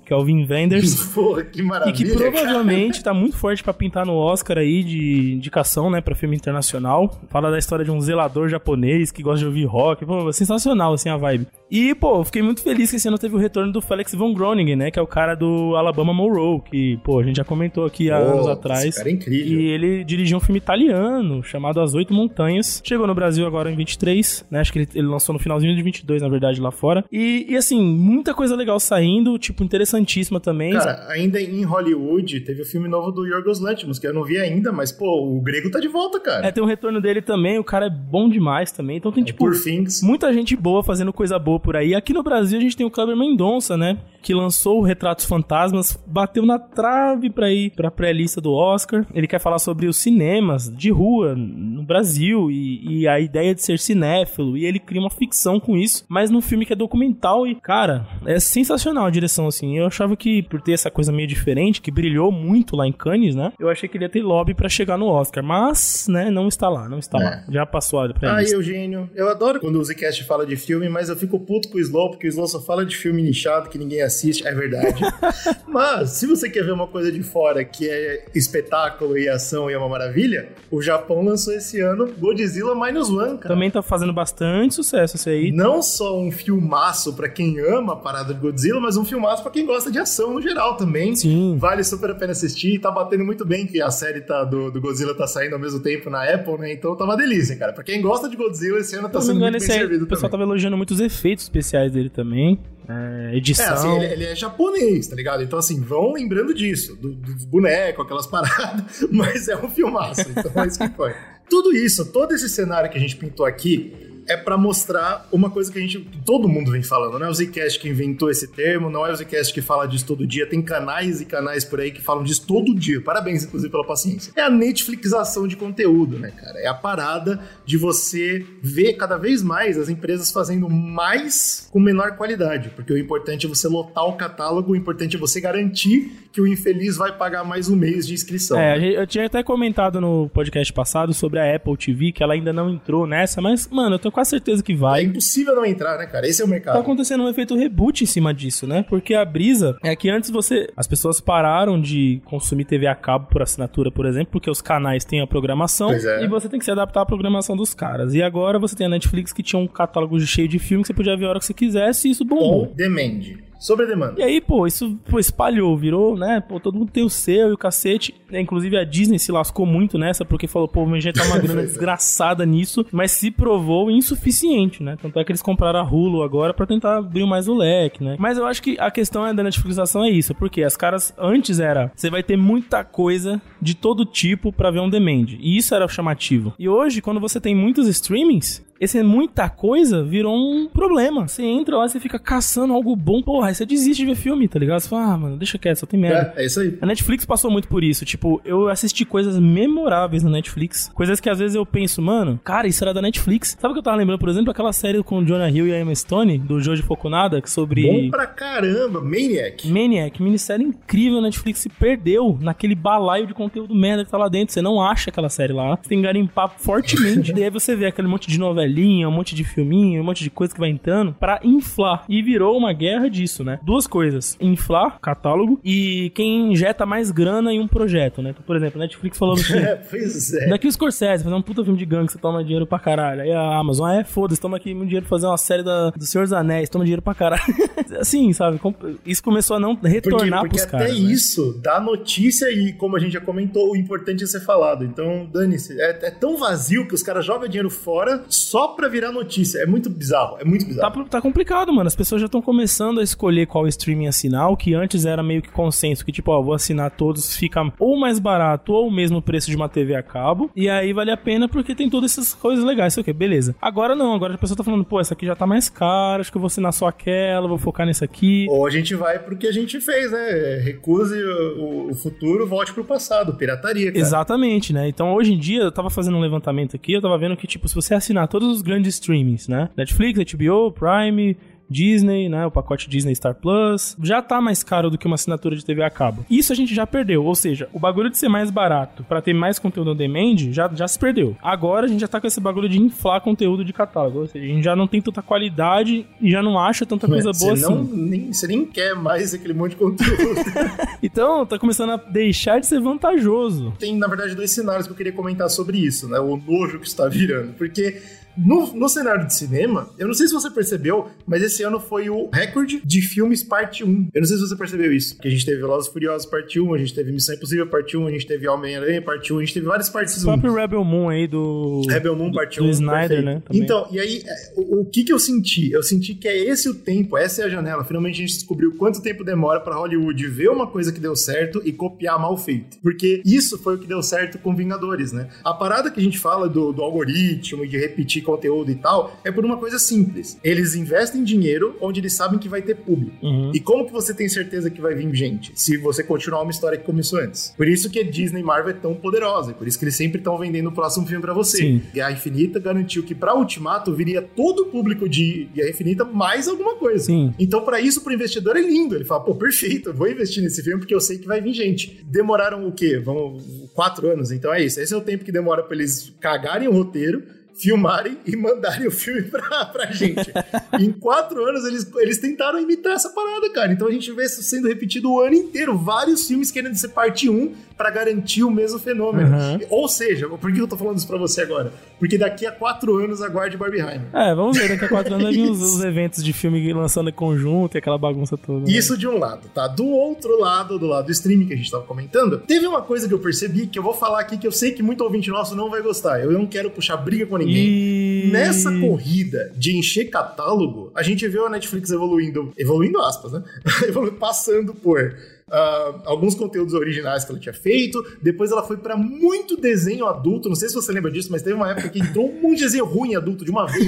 [0.11, 1.05] que é o Wim Wenders.
[1.15, 1.95] Porra, que E maravilha.
[1.95, 2.31] que cara.
[2.31, 7.17] provavelmente tá muito forte pra pintar no Oscar aí de indicação, né, pra filme internacional.
[7.29, 10.05] Fala da história de um zelador japonês que gosta de ouvir rock.
[10.05, 11.47] Pô, sensacional, assim, a vibe.
[11.69, 14.75] E, pô, fiquei muito feliz que esse ano teve o retorno do Felix von Groningen,
[14.75, 18.11] né, que é o cara do Alabama Monroe, que, pô, a gente já comentou aqui
[18.11, 18.95] há Pô, anos esse atrás.
[18.97, 19.61] cara é incrível.
[19.61, 22.81] E ele dirigiu um filme italiano chamado As Oito Montanhas.
[22.85, 24.59] Chegou no Brasil agora em 23, né?
[24.59, 27.05] Acho que ele, ele lançou no finalzinho de 22, na verdade, lá fora.
[27.09, 29.63] E, e, assim, muita coisa legal saindo, tipo,
[30.01, 30.73] interessantíssima também.
[30.73, 34.37] Cara, ainda em Hollywood, teve o filme novo do Yorgos Lanthimos, que eu não vi
[34.37, 36.45] ainda, mas, pô, o grego tá de volta, cara.
[36.45, 38.97] É, tem um retorno dele também, o cara é bom demais também.
[38.97, 40.01] Então tem, tipo, Por Things.
[40.01, 41.95] muita gente boa fazendo coisa boa por aí.
[41.95, 43.97] Aqui no Brasil a gente tem o Kleber Mendonça, né?
[44.21, 49.05] Que lançou o Retratos Fantasmas, bateu na trave pra ir pra pré-lista do Oscar.
[49.13, 53.63] Ele quer falar sobre os cinemas de rua no Brasil e, e a ideia de
[53.63, 54.57] ser cinéfilo.
[54.57, 57.47] E ele cria uma ficção com isso, mas num filme que é documental.
[57.47, 59.77] E, cara, é sensacional a direção, assim.
[59.77, 63.35] Eu achava que, por ter essa coisa meio diferente, que brilhou muito lá em Cannes,
[63.35, 63.51] né?
[63.59, 65.43] Eu achei que ele ia ter lobby pra chegar no Oscar.
[65.43, 67.23] Mas, né, não está lá, não está É.
[67.23, 67.43] lá.
[67.49, 68.55] Já passou a Ai, pré-lista.
[68.55, 71.81] Eugênio, eu adoro quando o Zcast fala de filme, mas eu fico puto com o
[71.81, 75.01] Slow, porque o Slow só fala de filme nichado que ninguém assiste, é verdade.
[75.67, 79.73] mas, se você quer ver uma coisa de fora que é espetáculo e ação e
[79.73, 83.53] é uma maravilha, o Japão lançou esse ano Godzilla Minus One, cara.
[83.53, 85.51] Também tá fazendo bastante sucesso esse aí.
[85.51, 89.51] Não só um filmaço pra quem ama a parada de Godzilla, mas um filmaço pra
[89.51, 91.15] quem gosta de ação no geral também.
[91.15, 91.57] Sim.
[91.57, 92.79] Vale super a pena assistir.
[92.79, 95.79] Tá batendo muito bem que a série tá, do, do Godzilla tá saindo ao mesmo
[95.79, 96.73] tempo na Apple, né?
[96.73, 97.73] Então tá uma delícia, cara.
[97.73, 100.07] Pra quem gosta de Godzilla, esse ano tá não sendo engano, muito bem servido o
[100.07, 100.39] pessoal também.
[100.45, 102.59] tava elogiando muito os efeitos especiais dele também.
[102.89, 103.73] É, É, edição.
[103.73, 105.41] assim, ele, ele é japonês, tá ligado?
[105.43, 110.63] Então, assim, vão lembrando disso, do- dos bonecos, aquelas paradas, mas é um filmaço, então
[110.63, 111.13] é isso que foi.
[111.49, 113.93] Tudo isso, todo esse cenário que a gente pintou aqui,
[114.27, 117.29] é pra mostrar uma coisa que a gente, que todo mundo vem falando, não é
[117.29, 120.45] o Zcast que inventou esse termo, não é o Zcast que fala disso todo dia,
[120.47, 123.01] tem canais e canais por aí que falam disso todo dia.
[123.01, 124.31] Parabéns, inclusive, pela paciência.
[124.35, 126.59] É a Netflixização de conteúdo, né, cara?
[126.59, 132.15] É a parada de você ver cada vez mais as empresas fazendo mais com menor
[132.17, 136.39] qualidade, porque o importante é você lotar o catálogo, o importante é você garantir que
[136.41, 138.57] o infeliz vai pagar mais um mês de inscrição.
[138.59, 142.33] É, gente- eu tinha até comentado no podcast passado sobre a Apple TV, que ela
[142.33, 145.03] ainda não entrou nessa, mas, mano, eu tenho quase certeza que É vai.
[145.03, 146.27] impossível não entrar, né, cara?
[146.27, 146.75] Esse é o mercado.
[146.75, 148.83] Tá acontecendo um efeito reboot em cima disso, né?
[148.87, 150.69] Porque a brisa é que antes você.
[150.75, 155.05] As pessoas pararam de consumir TV a cabo por assinatura, por exemplo, porque os canais
[155.05, 156.23] têm a programação é.
[156.23, 158.13] e você tem que se adaptar à programação dos caras.
[158.13, 160.97] E agora você tem a Netflix que tinha um catálogo cheio de filmes que você
[160.97, 162.63] podia ver a hora que você quisesse e isso bombou.
[162.65, 163.50] On demand.
[163.61, 164.19] Sobre demanda.
[164.19, 166.41] E aí, pô, isso pô, espalhou, virou, né?
[166.41, 168.15] Pô, todo mundo tem o seu e o cacete.
[168.31, 171.61] É, Inclusive a Disney se lascou muito nessa, porque falou, pô, vamos injetar uma grana
[171.61, 174.97] desgraçada nisso, mas se provou insuficiente, né?
[174.99, 178.15] Tanto é que eles compraram a Hulu agora pra tentar abrir mais o leque, né?
[178.17, 181.59] Mas eu acho que a questão é da Netflixização é isso, porque as caras antes
[181.59, 185.37] era, você vai ter muita coisa de todo tipo pra ver um demand.
[185.39, 186.55] E isso era chamativo.
[186.57, 191.27] E hoje, quando você tem muitos streamings, esse muita coisa virou um problema.
[191.27, 194.47] Você entra lá, você fica caçando algo bom, porra, aí você desiste de ver filme,
[194.47, 194.79] tá ligado?
[194.79, 196.33] Você fala, ah, mano, deixa quieto, só tem merda.
[196.35, 196.77] É, é isso aí.
[196.81, 198.03] A Netflix passou muito por isso.
[198.03, 200.89] Tipo, eu assisti coisas memoráveis na Netflix.
[200.95, 203.55] Coisas que às vezes eu penso, mano, cara, isso era da Netflix.
[203.59, 205.73] Sabe o que eu tava lembrando, por exemplo, aquela série com o Jonah Hill e
[205.73, 207.83] a Emma Stone, do Joji Fukunaga, que sobre.
[207.83, 208.99] Bom pra caramba.
[209.01, 209.67] Maniac.
[209.67, 214.27] Maniac, minissérie incrível, a Netflix se perdeu naquele balaio de conteúdo merda que tá lá
[214.27, 214.53] dentro.
[214.53, 215.77] Você não acha aquela série lá.
[215.77, 217.31] Você tem que garimpar fortemente.
[217.33, 218.39] Daí você vê aquele monte de
[218.71, 222.05] novelinha, um monte de filminho, um monte de coisa que vai entrando pra inflar.
[222.07, 223.59] E virou uma guerra disso, né?
[223.63, 228.31] Duas coisas: inflar catálogo e quem injeta mais grana em um projeto, né?
[228.31, 229.57] Então, por exemplo, a Netflix falou assim.
[229.57, 230.47] É, pois é.
[230.47, 233.21] Daqui o Scorsese, fazer um puta filme de gangue, você toma dinheiro pra caralho.
[233.21, 235.89] Aí a Amazon, ah, é, foda-se, toma aqui um dinheiro pra fazer uma série da,
[235.91, 237.41] do Senhor dos Anéis, toma dinheiro pra caralho.
[237.99, 238.59] assim, sabe?
[239.05, 240.99] Isso começou a não Porque, retornar porque pros até caras.
[240.99, 241.11] né?
[241.11, 244.83] isso dá notícia e, como a gente já comentou, o importante é ser falado.
[244.85, 245.79] Então, dane-se.
[245.79, 249.59] É, é tão vazio que os caras jogam dinheiro fora só só pra virar notícia.
[249.59, 251.03] É muito bizarro, é muito bizarro.
[251.03, 251.87] Tá, tá complicado, mano.
[251.87, 255.41] As pessoas já estão começando a escolher qual streaming assinar, o que antes era meio
[255.41, 259.21] que consenso, que tipo, ó, vou assinar todos, fica ou mais barato ou o mesmo
[259.21, 262.33] preço de uma TV a cabo, e aí vale a pena porque tem todas essas
[262.33, 263.55] coisas legais, sei o que, beleza.
[263.61, 266.31] Agora não, agora a pessoa tá falando, pô, essa aqui já tá mais cara, acho
[266.31, 268.45] que eu vou assinar só aquela, vou focar nessa aqui.
[268.49, 270.61] Ou a gente vai pro que a gente fez, né?
[270.63, 273.99] Recuse o, o futuro, volte pro passado, pirataria, cara.
[273.99, 274.87] Exatamente, né?
[274.87, 277.67] Então hoje em dia, eu tava fazendo um levantamento aqui, eu tava vendo que, tipo,
[277.67, 279.69] se você assinar todos os grandes streamings, né?
[279.77, 281.37] Netflix, HBO, Prime,
[281.71, 282.45] Disney, né?
[282.45, 283.95] O pacote Disney Star Plus.
[284.03, 286.25] Já tá mais caro do que uma assinatura de TV a cabo.
[286.29, 287.23] Isso a gente já perdeu.
[287.23, 290.69] Ou seja, o bagulho de ser mais barato para ter mais conteúdo on demand já,
[290.73, 291.37] já se perdeu.
[291.41, 294.19] Agora a gente já tá com esse bagulho de inflar conteúdo de catálogo.
[294.19, 297.31] Ou seja, a gente já não tem tanta qualidade e já não acha tanta coisa
[297.31, 297.73] boa você assim.
[297.73, 300.41] Não, nem, você nem quer mais aquele monte de conteúdo.
[301.01, 303.73] então, tá começando a deixar de ser vantajoso.
[303.79, 306.19] Tem, na verdade, dois cenários que eu queria comentar sobre isso, né?
[306.19, 307.53] O nojo que está virando.
[307.53, 308.01] Porque
[308.45, 312.09] no, no, cenário de cinema, eu não sei se você percebeu, mas esse ano foi
[312.09, 314.09] o recorde de filmes parte 1.
[314.13, 315.17] Eu não sei se você percebeu isso.
[315.19, 317.97] Que a gente teve Velozes e Furiosos parte 1, a gente teve Missão Impossível parte
[317.97, 320.21] 1, a gente teve Homem-Aranha parte 1, a gente teve várias partes 1.
[320.21, 321.81] O próprio Rebel Moon aí do...
[321.87, 322.69] Rebel Moon parte do 1.
[322.71, 323.25] Snyder, perfeito.
[323.25, 323.43] né?
[323.45, 323.61] Também.
[323.61, 324.23] Então, e aí,
[324.55, 325.71] o, o, que que eu senti?
[325.71, 327.83] Eu senti que é esse o tempo, essa é a janela.
[327.83, 331.61] Finalmente a gente descobriu quanto tempo demora pra Hollywood ver uma coisa que deu certo
[331.65, 332.77] e copiar mal feito.
[332.81, 335.29] Porque isso foi o que deu certo com Vingadores, né?
[335.43, 339.15] A parada que a gente fala do, do algoritmo e de repetir conteúdo e tal,
[339.23, 340.37] é por uma coisa simples.
[340.43, 343.15] Eles investem dinheiro onde eles sabem que vai ter público.
[343.21, 343.51] Uhum.
[343.53, 345.51] E como que você tem certeza que vai vir gente?
[345.55, 347.53] Se você continuar uma história que começou antes.
[347.57, 349.53] Por isso que a Disney Marvel é tão poderosa.
[349.53, 351.57] Por isso que eles sempre estão vendendo o próximo filme para você.
[351.57, 351.81] Sim.
[351.93, 356.75] Guerra Infinita garantiu que para Ultimato viria todo o público de Guerra Infinita mais alguma
[356.75, 357.05] coisa.
[357.05, 357.33] Sim.
[357.37, 358.95] Então, para isso, pro investidor é lindo.
[358.95, 361.53] Ele fala, pô, perfeito, eu vou investir nesse filme porque eu sei que vai vir
[361.53, 362.01] gente.
[362.05, 362.99] Demoraram o quê?
[362.99, 364.31] Vamos, quatro anos.
[364.31, 364.79] Então é isso.
[364.79, 367.23] Esse é o tempo que demora para eles cagarem o roteiro
[367.55, 370.31] filmarem e mandarem o filme pra, pra gente.
[370.79, 373.71] em quatro anos, eles, eles tentaram imitar essa parada, cara.
[373.71, 375.77] Então a gente vê isso sendo repetido o ano inteiro.
[375.77, 379.35] Vários filmes querendo ser parte 1 para garantir o mesmo fenômeno.
[379.35, 379.59] Uhum.
[379.69, 381.73] Ou seja, por que eu tô falando isso pra você agora?
[382.01, 384.07] Porque daqui a quatro anos aguarde Barbieheimer.
[384.11, 384.69] É, vamos ver.
[384.69, 387.95] Daqui a quatro anos vai os, os, eventos de filme lançando em conjunto e aquela
[387.95, 388.61] bagunça toda.
[388.61, 388.71] Né?
[388.71, 389.67] Isso de um lado, tá?
[389.67, 393.07] Do outro lado, do lado do streaming que a gente tava comentando, teve uma coisa
[393.07, 395.55] que eu percebi que eu vou falar aqui que eu sei que muito ouvinte nosso
[395.55, 396.19] não vai gostar.
[396.23, 397.67] Eu não quero puxar briga com ninguém.
[397.67, 398.29] E...
[398.31, 403.43] Nessa corrida de encher catálogo, a gente viu a Netflix evoluindo, evoluindo aspas, né?
[404.19, 405.15] Passando por
[405.51, 408.01] Uh, alguns conteúdos originais que ela tinha feito.
[408.21, 410.47] Depois ela foi para muito desenho adulto.
[410.47, 412.63] Não sei se você lembra disso, mas teve uma época que entrou um monte de
[412.63, 413.87] desenho ruim adulto de uma vez.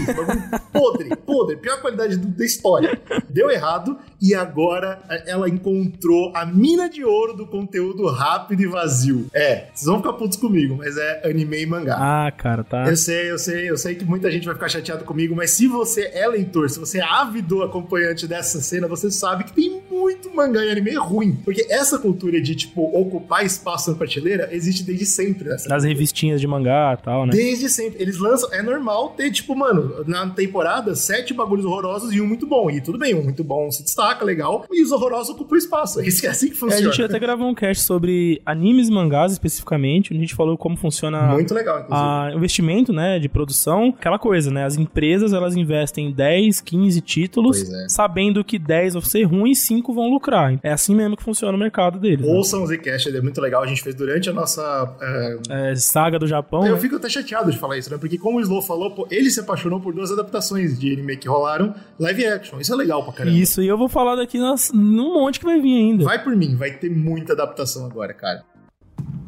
[0.73, 2.99] podre, podre, pior qualidade do, da história.
[3.29, 9.27] Deu errado e agora ela encontrou a mina de ouro do conteúdo rápido e vazio.
[9.33, 11.97] É, vocês vão ficar putos comigo, mas é anime e mangá.
[11.97, 12.85] Ah, cara, tá.
[12.87, 15.67] Eu sei, eu sei, eu sei que muita gente vai ficar chateado comigo, mas se
[15.67, 20.33] você é leitor, se você é ávido acompanhante dessa cena, você sabe que tem muito
[20.33, 21.37] mangá e anime ruim.
[21.53, 25.49] Porque essa cultura de, tipo, ocupar espaço na prateleira existe desde sempre.
[25.49, 27.31] Nessa Nas revistinhas de mangá e tal, né?
[27.31, 28.01] Desde sempre.
[28.01, 28.51] Eles lançam.
[28.51, 32.71] É normal ter, tipo, mano, na temporada, sete bagulhos horrorosos e um muito bom.
[32.71, 34.65] E tudo bem, um muito bom se destaca, legal.
[34.71, 35.99] E os horrorosos ocupam espaço.
[36.23, 36.85] É assim que funciona.
[36.85, 40.35] É, a gente até gravou um cast sobre animes e mangás especificamente, onde a gente
[40.35, 43.93] falou como funciona muito legal, a investimento, né, de produção.
[43.97, 44.63] Aquela coisa, né?
[44.63, 47.89] As empresas, elas investem 10, 15 títulos, é.
[47.89, 50.57] sabendo que 10 vão ser ruins e 5 vão lucrar.
[50.63, 52.25] É assim mesmo que funciona no mercado deles.
[52.25, 52.65] Ouçam né?
[52.65, 53.63] o Zcast, ele é muito legal.
[53.63, 55.71] A gente fez durante a nossa é...
[55.71, 56.65] É, saga do Japão.
[56.65, 56.81] Eu né?
[56.81, 57.97] fico até chateado de falar isso, né?
[57.97, 61.27] Porque como o Slow falou, pô, ele se apaixonou por duas adaptações de anime que
[61.27, 62.59] rolaram live action.
[62.59, 63.35] Isso é legal pra caramba.
[63.35, 66.05] Isso, e eu vou falar daqui nas, num monte que vai vir ainda.
[66.05, 68.43] Vai por mim, vai ter muita adaptação agora, cara.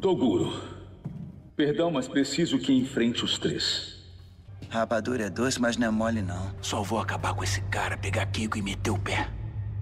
[0.02, 0.54] Toguro,
[1.56, 3.96] perdão, mas preciso que enfrente os três.
[4.70, 6.52] Rapadura é doce, mas não é mole não.
[6.62, 9.30] Só vou acabar com esse cara, pegar Kiko e meter o pé.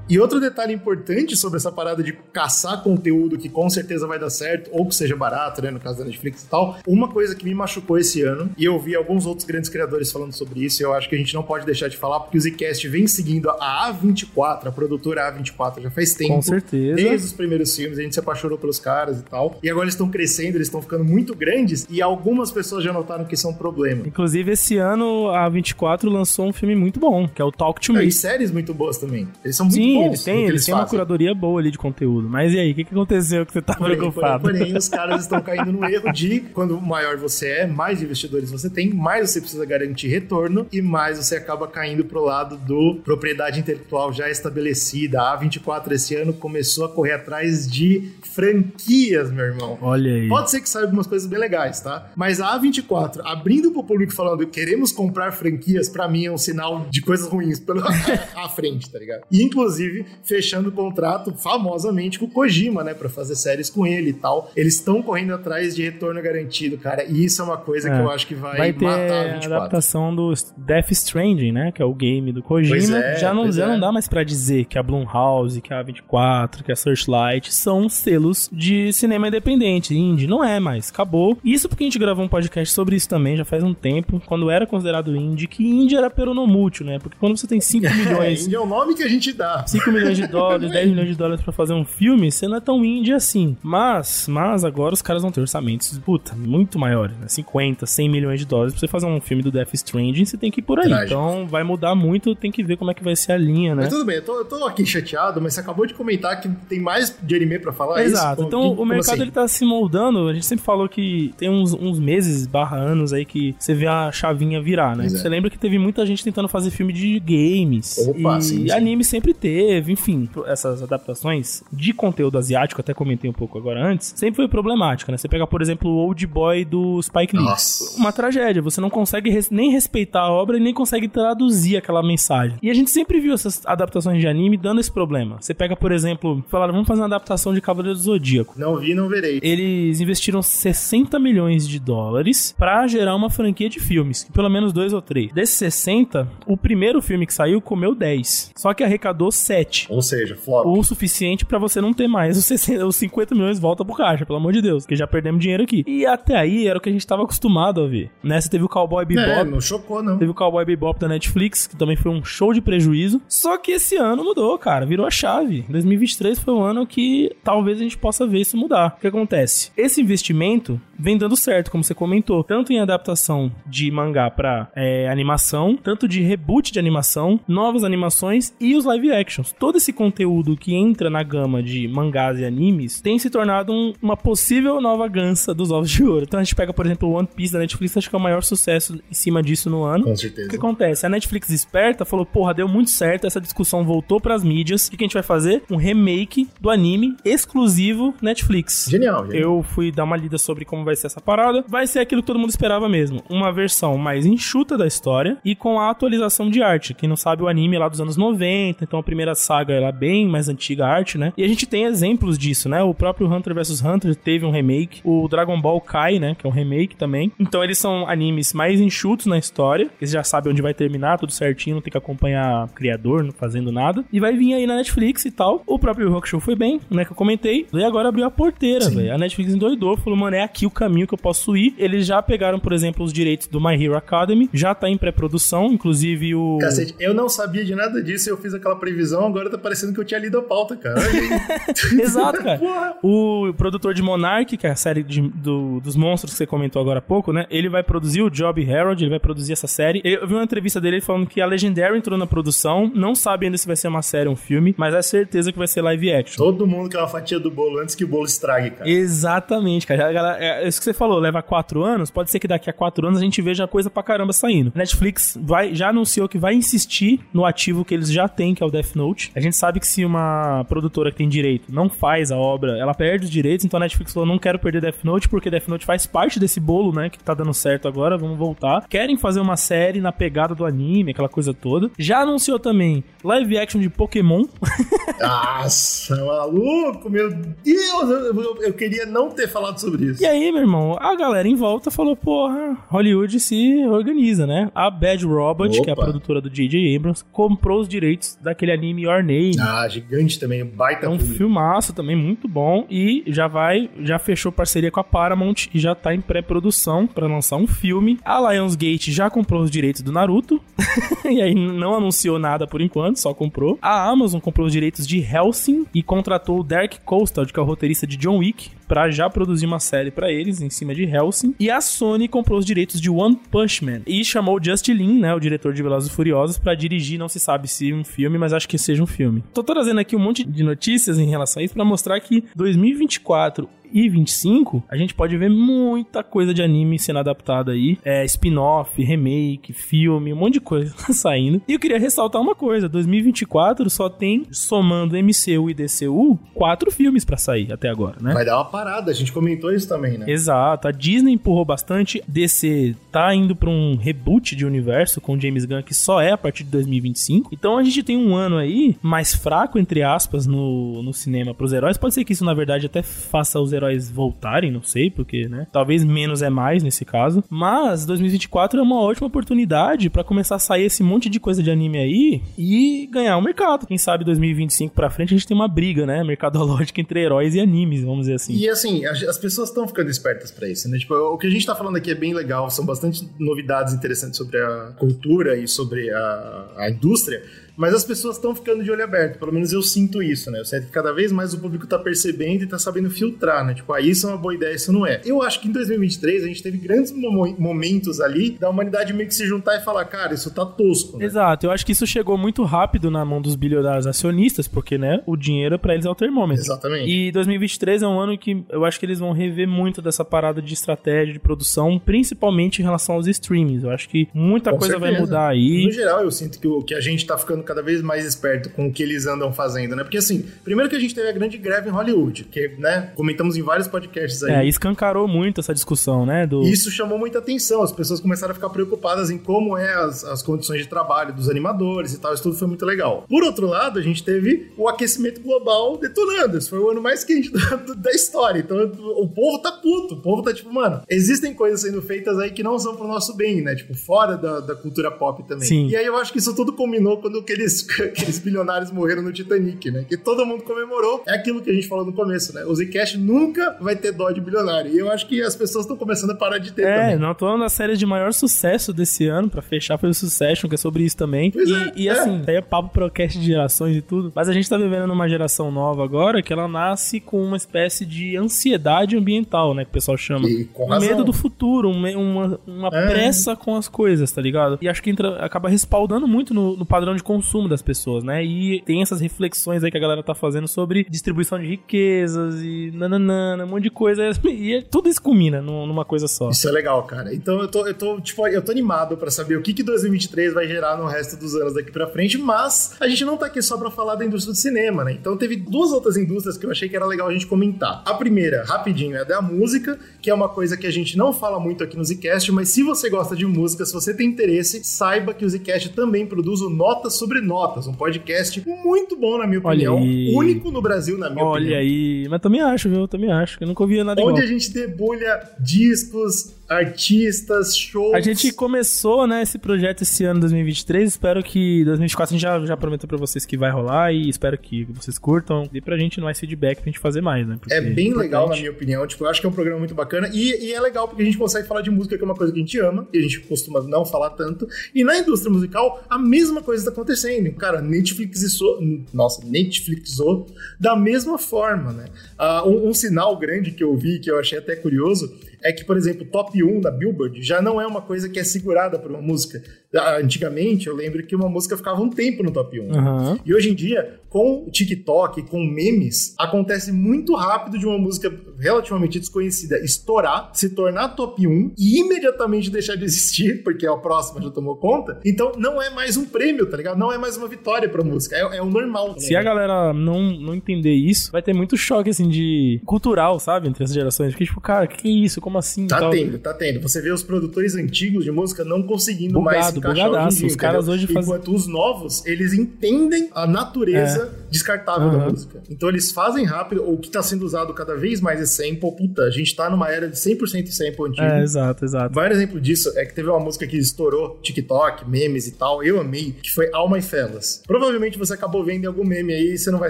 [0.10, 4.30] E outro detalhe importante sobre essa parada de caçar conteúdo que com certeza vai dar
[4.30, 7.46] certo, ou que seja barato, né, no caso da Netflix e tal, uma coisa que
[7.46, 10.84] me machucou esse ano, e eu vi alguns outros grandes criadores falando sobre isso, e
[10.84, 13.50] eu acho que a gente não pode deixar de falar, porque o Zcast vem seguindo
[13.50, 16.34] a A24, a produtora A24, já faz tempo.
[16.34, 16.96] Com certeza.
[16.96, 19.58] Desde os primeiros filmes, a gente se apaixonou pelos caras e tal.
[19.64, 23.26] E agora eles estão crescendo, eles estão ficando muito grandes, e algumas pessoas já notaram
[23.26, 24.04] que isso é um problema.
[24.06, 27.94] Inclusive, esse ano a A24 lançou um filme muito bom, que é o Talk to
[27.96, 28.08] É, Me.
[28.08, 29.28] e séries muito boas também.
[29.44, 31.60] Eles são muito Sim, Sim, bons eles têm, no que eles têm uma curadoria boa
[31.60, 32.30] ali de conteúdo.
[32.30, 34.44] Mas e aí, o que, que aconteceu que você tá Porém, porém, preocupado?
[34.44, 38.70] porém, os caras estão caindo no erro de quando maior você é, mais investidores você
[38.70, 43.60] tem, mais você precisa garantir retorno e mais você acaba caindo pro lado do propriedade
[43.60, 45.22] intelectual já estabelecida.
[45.22, 49.78] A A24 esse ano começou a correr atrás de franquias, meu irmão.
[49.82, 50.28] Olha aí.
[50.28, 52.12] Pode ser que saiba algumas coisas bem legais, tá?
[52.16, 56.86] Mas a A24 abrindo pro público falando queremos comprar franquias, pra mim é um sinal
[56.90, 57.84] de coisas ruins pela
[58.36, 59.24] à frente, tá ligado?
[59.32, 59.83] E inclusive
[60.24, 64.52] fechando o contrato famosamente com o Kojima, né, Pra fazer séries com ele e tal.
[64.56, 67.04] Eles estão correndo atrás de retorno garantido, cara.
[67.04, 68.00] E isso é uma coisa que É.
[68.00, 69.56] eu acho que vai, Vai ter matar a a 24.
[69.56, 71.72] adaptação do Death Stranding, né?
[71.72, 72.98] Que é o game do Kojima.
[72.98, 73.68] É, já não, já é.
[73.68, 77.90] não dá mais pra dizer que a Blumhouse, que a A24, que a Searchlight são
[77.90, 80.28] selos de cinema independente, indie.
[80.28, 80.90] Não é mais.
[80.90, 81.38] Acabou.
[81.44, 84.50] Isso porque a gente gravou um podcast sobre isso também, já faz um tempo, quando
[84.50, 87.00] era considerado indie, que indie era peronomútil, né?
[87.00, 89.66] Porque quando você tem 5 É, milhões indie é o nome que a gente dá.
[89.74, 92.60] 5 milhões de dólares, 10 milhões de dólares pra fazer um filme, você não é
[92.60, 93.56] tão indie assim.
[93.62, 97.28] Mas, mas agora os caras vão ter orçamentos, puta, muito maiores, né?
[97.28, 100.50] 50, 100 milhões de dólares pra você fazer um filme do Death Stranding, você tem
[100.52, 100.88] que ir por aí.
[100.88, 101.06] Trágico.
[101.20, 103.84] Então vai mudar muito, tem que ver como é que vai ser a linha, né?
[103.84, 106.50] Mas tudo bem, eu tô, eu tô aqui chateado, mas você acabou de comentar que
[106.70, 108.00] tem mais de anime pra falar.
[108.02, 108.14] é isso?
[108.16, 108.36] Exato.
[108.38, 109.22] Como- Então que- o como mercado assim?
[109.22, 110.28] ele tá se moldando.
[110.28, 113.88] A gente sempre falou que tem uns, uns meses barra anos aí que você vê
[113.88, 115.04] a chavinha virar, né?
[115.04, 115.18] Pois é.
[115.18, 117.98] Você lembra que teve muita gente tentando fazer filme de games.
[118.08, 118.72] Opa, e sim, sim.
[118.72, 120.30] anime sempre teve, enfim.
[120.46, 125.18] Essas adaptações de conteúdo asiático, até comentei um pouco agora antes, sempre foi problemática, né?
[125.18, 127.46] Você pega, por exemplo, o Old Boy do Spike Lee.
[127.46, 127.98] Nossa.
[128.00, 128.62] Uma tragédia.
[128.62, 132.58] Você não consegue res- nem respeitar a obra e nem consegue traduzir aquela mensagem.
[132.62, 135.38] E a gente sempre viu essas adaptações de anime dando esse problema.
[135.40, 138.54] Você pega, por exemplo, falaram, vamos fazer uma adaptação de Cavaleiro do Zodíaco.
[138.58, 139.40] Não vi, não verei.
[139.44, 144.94] Eles investiram 60 milhões de dólares pra gerar uma franquia de filmes, pelo menos dois
[144.94, 145.32] ou três.
[145.32, 148.52] Desses 60, o primeiro filme que saiu comeu 10.
[148.56, 149.53] Só que arrecadou 7.
[149.90, 150.66] Ou seja, flop.
[150.66, 154.26] O suficiente pra você não ter mais os, 60, os 50 milhões volta pro caixa,
[154.26, 155.84] pelo amor de Deus, porque já perdemos dinheiro aqui.
[155.88, 158.10] E até aí era o que a gente tava acostumado a ver.
[158.24, 160.18] Nessa teve o Cowboy Bebop, É, não chocou, não.
[160.18, 163.22] Teve o Cowboy Bebop da Netflix, que também foi um show de prejuízo.
[163.28, 164.86] Só que esse ano mudou, cara.
[164.86, 165.66] Virou a chave.
[165.70, 168.96] 2023 foi um ano que talvez a gente possa ver isso mudar.
[168.98, 169.72] O que acontece?
[169.78, 172.44] Esse investimento vem dando certo, como você comentou.
[172.44, 178.54] Tanto em adaptação de mangá pra é, animação, tanto de reboot de animação, novas animações
[178.60, 179.12] e os live
[179.44, 179.56] actions.
[179.60, 183.94] Todo esse conteúdo que entra na gama de mangás e animes tem se tornado um-
[184.02, 186.24] uma possível nova gança dos ovos de ouro.
[186.24, 188.22] Então a gente pega, por exemplo, o One Piece da Netflix, acho que é o
[188.22, 190.06] maior sucesso em cima disso no ano.
[190.06, 190.50] Com O certeza.
[190.50, 191.06] que acontece?
[191.06, 194.88] A Netflix esperta falou, porra, deu muito certo, essa discussão voltou pras mídias.
[194.88, 195.64] O que que a gente vai fazer?
[195.70, 198.88] Um remake do anime exclusivo Netflix.
[198.90, 199.38] Genial, gente.
[199.38, 201.64] Eu fui dar uma lida sobre como vai ser essa parada.
[201.68, 203.22] Vai ser aquilo que todo mundo esperava mesmo.
[203.30, 206.94] Uma versão mais enxuta da história e com a atualização de arte.
[206.94, 209.88] Quem não sabe, o anime é lá dos anos 90, então a primeira saga ela
[209.88, 211.34] é bem mais antiga a arte, né?
[211.38, 212.82] E a gente tem exemplos disso, né?
[212.82, 215.02] O próprio Hunter vs Hunter teve um remake.
[215.04, 216.36] O Dragon Ball Kai, né?
[216.36, 217.32] Que é um remake também.
[217.40, 219.90] Então eles são animes mais enxutos na história.
[220.00, 223.32] Eles já sabem onde vai terminar, tudo certinho, não tem que acompanhar o criador, não
[223.32, 224.04] fazendo nada.
[224.12, 225.64] E vai vir aí na Netflix e tal.
[225.66, 227.06] O próprio Rock Show foi bem, né?
[227.06, 227.66] Que eu comentei.
[227.74, 229.14] E agora abriu a porteira, velho.
[229.14, 231.74] A Netflix endoidou, falou, mano, é aqui o caminho que eu posso ir.
[231.78, 234.50] Eles já pegaram, por exemplo, os direitos do My Hero Academy.
[234.54, 236.58] Já tá em pré-produção, inclusive o.
[236.60, 239.94] Cacete, eu não sabia de nada disso e eu fiz aquela previsão, agora tá parecendo
[239.94, 241.00] que eu tinha lido a pauta, cara.
[242.00, 242.58] Exato, cara.
[242.60, 242.96] Porra.
[243.04, 246.82] O produtor de Monarch, que é a série de- do- dos monstros que você comentou
[246.82, 247.46] agora há pouco, né?
[247.50, 250.02] Ele vai produzir o Job Harold, ele vai produzir essa série.
[250.04, 253.58] Eu vi uma entrevista dele falando que a Legendary entrou na produção, não sabe ainda
[253.58, 256.12] se vai ser uma série ou um filme, mas é certeza que vai ser live
[256.12, 256.38] action.
[256.44, 258.90] Todo mundo quer uma fatia do bolo antes que o bolo estrague, cara.
[258.90, 260.10] Exatamente, cara.
[260.10, 262.10] A galera- É isso que você falou, leva quatro anos.
[262.12, 264.72] Pode ser que daqui a quatro anos a gente veja coisa pra caramba saindo.
[264.76, 268.66] Netflix vai, já anunciou que vai insistir no ativo que eles já têm, que é
[268.66, 269.32] o Death Note.
[269.36, 272.94] A gente sabe que se uma produtora que tem direito não faz a obra, ela
[272.94, 273.66] perde os direitos.
[273.66, 276.60] Então a Netflix falou: não quero perder Death Note, porque Death Note faz parte desse
[276.60, 277.10] bolo, né?
[277.10, 278.18] Que tá dando certo agora.
[278.18, 278.86] Vamos voltar.
[278.88, 281.90] Querem fazer uma série na pegada do anime, aquela coisa toda.
[281.98, 284.44] Já anunciou também live action de Pokémon.
[285.20, 290.22] Nossa, maluco, meu Deus, eu, eu- queria não ter falado sobre isso.
[290.22, 294.70] E aí, meu irmão, a galera em volta falou, porra, Hollywood se organiza, né?
[294.76, 296.04] A Bad Robot, que é a Opa.
[296.04, 296.96] produtora do J.J.
[296.96, 299.56] Abrams, comprou os direitos daquele anime Your Name.
[299.60, 301.38] Ah, gigante também, baita É um público.
[301.38, 305.94] filmaço também muito bom e já vai, já fechou parceria com a Paramount e já
[305.96, 308.20] tá em pré-produção pra lançar um filme.
[308.24, 310.62] A Lionsgate já comprou os direitos do Naruto
[311.26, 313.78] e aí não anunciou nada por enquanto, só comprou.
[313.82, 317.66] A Amazon comprou os direitos de Helsing e contratou o Derek Coastal, que é o
[317.66, 321.56] roteirista de John Wick, pra já produzir uma série pra eles em cima de Hellsing.
[321.60, 325.34] E a Sony comprou os direitos de One Punch Man e chamou Justin Lin, né,
[325.34, 328.54] o diretor de Velozes e Furiosos, pra dirigir, não se sabe se um filme, mas
[328.54, 329.44] acho que seja um filme.
[329.54, 333.68] Tô trazendo aqui um monte de notícias em relação a isso pra mostrar que 2024
[333.94, 337.98] e 25, a gente pode ver muita coisa de anime sendo adaptada aí.
[338.04, 341.62] É, spin-off, remake, filme, um monte de coisa saindo.
[341.68, 347.24] E eu queria ressaltar uma coisa: 2024 só tem, somando MCU e DCU, quatro filmes
[347.24, 348.34] pra sair até agora, né?
[348.34, 350.26] Vai dar uma parada, a gente comentou isso também, né?
[350.28, 352.24] Exato, a Disney empurrou bastante.
[352.28, 356.38] DC tá indo pra um reboot de universo com James Gunn que só é a
[356.38, 357.50] partir de 2025.
[357.54, 361.74] Então a gente tem um ano aí mais fraco, entre aspas, no, no cinema pros
[361.74, 361.98] heróis.
[361.98, 365.68] Pode ser que isso, na verdade, até faça os heróis voltarem, não sei, porque, né?
[365.72, 367.44] Talvez menos é mais nesse caso.
[367.50, 371.72] Mas 2024 é uma ótima oportunidade pra começar a sair esse monte de coisa de
[371.72, 373.86] anime aí e ganhar um mercado.
[373.86, 376.24] Quem sabe 2025 pra frente a gente tem uma briga, né?
[376.24, 378.56] Mercadológica entre heróis e animes, vamos dizer assim.
[378.56, 380.98] E assim, as as pessoas estão ficando espertas pra isso, né?
[380.98, 384.38] Tipo, o que a gente tá falando aqui é bem legal, são bastante novidades interessantes
[384.38, 387.44] sobre a cultura e sobre a, a indústria.
[387.76, 390.60] Mas as pessoas estão ficando de olho aberto, pelo menos eu sinto isso, né?
[390.60, 393.74] Eu sinto que cada vez mais o público tá percebendo e tá sabendo filtrar, né?
[393.74, 395.22] Tipo, ah, isso é uma boa ideia, isso não é.
[395.26, 399.28] Eu acho que em 2023 a gente teve grandes mo- momentos ali da humanidade meio
[399.28, 401.26] que se juntar e falar, cara, isso tá tosco, né?
[401.26, 405.22] Exato, eu acho que isso chegou muito rápido na mão dos bilionários acionistas, porque, né,
[405.26, 406.64] o dinheiro pra eles é o termômetro.
[406.64, 407.10] Exatamente.
[407.10, 410.24] E 2023 é um ano em que eu acho que eles vão rever muito dessa
[410.24, 413.84] parada de estratégia de produção, principalmente em relação aos streamings.
[413.84, 415.26] Eu acho que muita Com coisa vai certeza.
[415.26, 415.86] mudar aí.
[415.86, 418.70] No geral, eu sinto que, o, que a gente tá ficando cada vez mais esperto
[418.70, 420.04] com o que eles andam fazendo, né?
[420.04, 423.58] Porque assim, primeiro que a gente teve a grande greve em Hollywood, que, né, comentamos
[423.58, 424.54] em vários podcasts aí.
[424.54, 426.46] É, escancarou muito essa discussão, né?
[426.46, 426.64] Do...
[426.64, 430.42] Isso chamou muita atenção, as pessoas começaram a ficar preocupadas em como é as, as
[430.42, 433.26] condições de trabalho dos animadores e tal, isso tudo foi muito legal.
[433.28, 437.24] Por outro lado, a gente teve o aquecimento global detonando, esse foi o ano mais
[437.24, 438.78] quente da, da história, então
[439.18, 442.64] o povo tá puto, o povo tá tipo, mano, existem coisas sendo feitas aí que
[442.64, 445.68] não são pro nosso bem, né, tipo, fora da, da cultura pop também.
[445.68, 445.88] Sim.
[445.88, 449.90] E aí eu acho que isso tudo combinou quando aqueles, aqueles bilionários morreram no Titanic,
[449.92, 452.76] né, que todo mundo comemorou, é aquilo que a gente falou no começo, né, o
[452.76, 456.32] Zcash nunca vai ter dó de bilionário, e eu acho que as pessoas estão começando
[456.32, 457.18] a parar de ter É, também.
[457.20, 460.76] não tô da série de maior sucesso desse ano, pra fechar foi o Succession, que
[460.76, 461.52] é sobre isso também.
[461.52, 462.12] Pois e, é, e é.
[462.12, 464.32] assim, aí é papo pro cast de gerações e tudo.
[464.36, 468.06] Mas a gente tá vivendo numa geração nova agora que ela nasce com uma espécie
[468.06, 469.84] de ansiedade ambiental, né?
[469.84, 470.50] Que o pessoal chama.
[470.50, 471.08] E com razão.
[471.08, 473.08] medo do futuro, um uma, uma É.
[473.08, 474.80] pressa com as coisas, tá ligado?
[474.82, 478.44] E acho que entra- acaba respaldando muito no, no padrão de consumo das pessoas, né?
[478.44, 482.92] E tem essas reflexões aí que a galera tá fazendo sobre distribuição de riquezas e
[482.94, 484.24] nananana, um monte de coisa.
[484.54, 486.50] E é- tudo isso culmina num- numa coisa só.
[486.50, 487.34] Isso é legal, cara.
[487.34, 490.54] Então eu tô, eu tô, tipo, eu tô animado pra saber o que, que 2023
[490.54, 493.62] vai gerar no resto dos anos daqui pra frente, mas a gente não tá aqui
[493.62, 495.14] só pra falar da indústria do cinema, né?
[495.14, 498.02] Então teve duas outras indústrias que eu achei que era legal a gente comentar.
[498.06, 501.60] A primeira, rapidinho, é da música, que é uma coisa que a gente não fala
[501.60, 505.34] muito aqui no Zcast, mas se você gosta de música, se você tem interesse, saiba
[505.34, 509.62] que o Zcast também produz o Notas sobre Notas, um podcast muito bom, na minha
[509.64, 510.36] Olha opinião.
[510.38, 511.80] Único no Brasil, na minha Olha opinião.
[511.80, 513.08] aí, mas também acho, viu?
[513.08, 514.44] Também acho, que eu nunca ouvi nada Onde igual.
[514.44, 518.14] a gente debulha discos, artistas, shows.
[518.14, 521.10] A gente começou, né, esse projeto esse ano 2023.
[521.10, 524.58] Espero que 2024 a gente já, já prometeu pra vocês que vai rolar e espero
[524.58, 525.68] que vocês curtam.
[525.72, 527.58] Dê pra gente mais feedback pra gente fazer mais, né?
[527.60, 528.24] Porque É bem importante.
[528.26, 529.06] legal, na minha opinião.
[529.08, 530.30] Tipo, eu acho que é um programa muito bacana.
[530.34, 532.52] E, e é legal porque a gente consegue falar de música, que é uma coisa
[532.54, 534.68] que a gente ama, e a gente costuma não falar tanto.
[534.94, 537.23] E na indústria musical, a mesma coisa está acontecendo.
[537.54, 538.80] Cara, Netflixizou.
[539.14, 540.48] Nossa, Netflixou
[540.80, 542.06] da mesma forma, né?
[542.38, 545.34] Ah, um, um sinal grande que eu vi, que eu achei até curioso,
[545.64, 548.44] é que, por exemplo, top 1 da Billboard já não é uma coisa que é
[548.44, 549.62] segurada por uma música.
[549.96, 552.92] Ah, Antigamente, eu lembro que uma música ficava um tempo no top 1.
[552.94, 553.40] Aham.
[553.46, 558.34] E hoje em dia, com o TikTok, com memes, acontece muito rápido de uma música
[558.58, 564.42] relativamente desconhecida estourar, se tornar top 1 e imediatamente deixar de existir, porque a próxima
[564.42, 565.20] já tomou conta.
[565.24, 566.98] Então não é mais um prêmio, tá ligado?
[566.98, 569.20] Não é mais uma vitória pra música, é, é o normal.
[569.20, 573.68] Se a galera não, não entender isso, vai ter muito choque, assim, de cultural, sabe?
[573.68, 574.32] Entre as gerações.
[574.32, 575.40] Porque, tipo, cara, que isso?
[575.40, 575.88] Como assim?
[575.88, 576.12] Tá Tal.
[576.12, 576.82] tendo, tá tendo.
[576.82, 580.38] Você vê os produtores antigos de música não conseguindo Bugado, mais encaixar bugadaço.
[580.38, 585.30] dia, Os caras hoje fazem- Enquanto os novos, eles entendem a natureza descartável da Aham.
[585.32, 585.62] música.
[585.70, 588.92] Então eles fazem rápido, o que tá sendo usado cada vez mais é sample.
[588.98, 591.22] Puta, a gente tá numa era de 100% sample antigo.
[591.26, 592.14] É, exato, exato.
[592.14, 596.00] Vários exemplos disso é que teve uma música que estourou TikTok, memes e tal, eu
[596.00, 597.62] amei, que foi All My Fellas.
[597.66, 599.90] Provavelmente você acabou vendo em algum meme aí e você não vai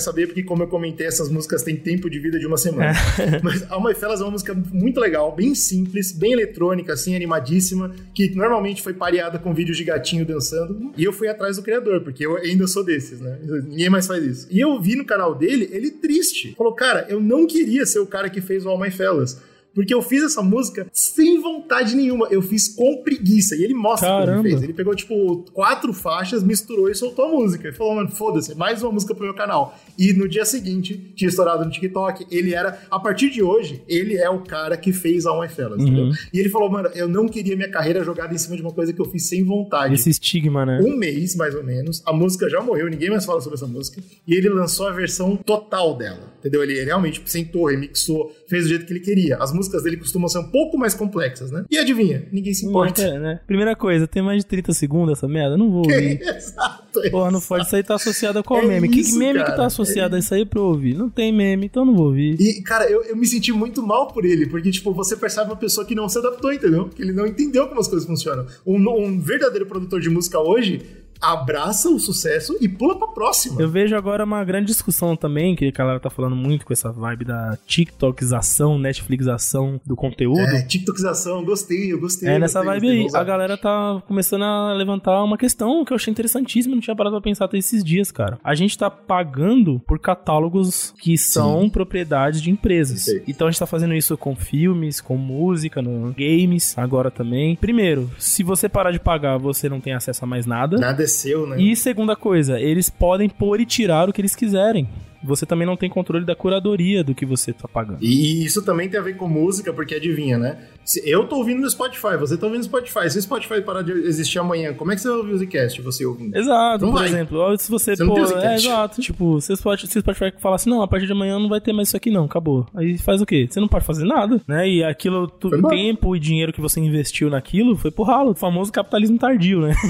[0.00, 2.92] saber, porque como eu comentei, essas músicas têm tempo de vida de uma semana.
[3.42, 7.94] Mas All My Fellas é uma música muito legal, bem simples, bem eletrônica, assim, animadíssima,
[8.14, 10.92] que normalmente foi pareada com vídeos de gatinho dançando.
[10.96, 13.38] E eu fui atrás do criador, porque eu ainda sou desses, né?
[13.66, 14.48] Ninguém mais faz isso.
[14.50, 16.54] E eu vi no canal dele, ele triste.
[16.56, 19.40] Falou, cara, eu não queria ser o cara que fez o All My Fellas.
[19.74, 22.26] Porque eu fiz essa música sem vontade nenhuma.
[22.30, 23.56] Eu fiz com preguiça.
[23.56, 24.40] E ele mostra como Caramba.
[24.40, 24.62] ele fez.
[24.62, 27.68] Ele pegou, tipo, quatro faixas, misturou e soltou a música.
[27.68, 29.78] Ele falou, mano, foda-se, mais uma música pro meu canal.
[29.98, 32.26] E no dia seguinte, tinha estourado no TikTok.
[32.30, 35.80] Ele era, a partir de hoje, ele é o cara que fez All My Fellas,
[35.80, 36.10] entendeu?
[36.32, 38.92] E ele falou, mano, eu não queria minha carreira jogada em cima de uma coisa
[38.92, 40.80] que eu fiz sem vontade Esse estigma, né?
[40.82, 42.02] um mês, mais ou menos.
[42.06, 44.02] A música já morreu, ninguém mais fala sobre essa música.
[44.26, 46.31] E ele lançou a versão total dela.
[46.42, 46.60] Entendeu?
[46.62, 49.36] Ele, realmente sentou, remixou, fez do jeito que ele queria.
[49.36, 51.64] As músicas dele costumam ser um pouco mais complexas, né?
[51.70, 52.26] E adivinha?
[52.32, 53.00] Ninguém se importa.
[53.00, 53.40] É, né?
[53.46, 55.56] Primeira coisa, tem mais de 30 segundos essa merda?
[55.56, 56.20] Não vou ouvir.
[56.20, 57.00] Exato.
[57.10, 57.64] Porra, não pode.
[57.64, 58.88] Isso aí tá associado a qual É meme?
[58.88, 60.94] que isso, meme que cara, tá associado é a isso aí pra eu ouvir?
[60.94, 62.36] Não tem meme, então não vou ouvir.
[62.40, 65.56] E, cara, eu, eu me senti muito mal por ele, porque, tipo, você percebe uma
[65.56, 66.88] pessoa que não se adaptou, entendeu?
[66.88, 68.46] Que ele não entendeu como as coisas funcionam.
[68.66, 70.82] Um, um verdadeiro produtor de música hoje
[71.22, 73.60] abraça o sucesso e pula pra próxima.
[73.60, 76.90] Eu vejo agora uma grande discussão também, que a galera tá falando muito com essa
[76.90, 80.40] vibe da TikTokização, Netflixação do conteúdo.
[80.40, 82.28] É, TikTokização, gostei, eu gostei.
[82.28, 85.96] É, nessa gostei, vibe aí, a galera tá começando a levantar uma questão que eu
[85.96, 88.38] achei interessantíssima, não tinha parado pra pensar até esses dias, cara.
[88.42, 93.02] A gente tá pagando por catálogos que são propriedades de empresas.
[93.02, 93.22] Sei.
[93.28, 97.56] Então a gente tá fazendo isso com filmes, com música, no games, agora também.
[97.56, 100.76] Primeiro, se você parar de pagar, você não tem acesso a mais nada.
[100.78, 101.60] Nada é seu, né?
[101.60, 104.88] E segunda coisa, eles podem pôr e tirar o que eles quiserem.
[105.24, 107.98] Você também não tem controle da curadoria do que você tá pagando.
[108.02, 110.58] E isso também tem a ver com música, porque adivinha, né?
[111.04, 113.08] Eu tô ouvindo no Spotify, você tá ouvindo no Spotify.
[113.08, 115.80] Se o Spotify parar de existir amanhã, como é que você vai ouvir o Zcast,
[115.80, 116.36] você ouvindo?
[116.36, 117.08] Exato, Não por vai.
[117.08, 120.82] exemplo, se você, Você não pô, é exato, tipo, se o Spotify, falar assim, não,
[120.82, 122.66] a partir de amanhã não vai ter mais isso aqui não, acabou.
[122.74, 123.46] Aí faz o quê?
[123.48, 124.68] Você não pode fazer nada, né?
[124.68, 128.72] E aquilo, tu- tempo e dinheiro que você investiu naquilo foi pro ralo, o famoso
[128.72, 129.74] capitalismo tardio, né?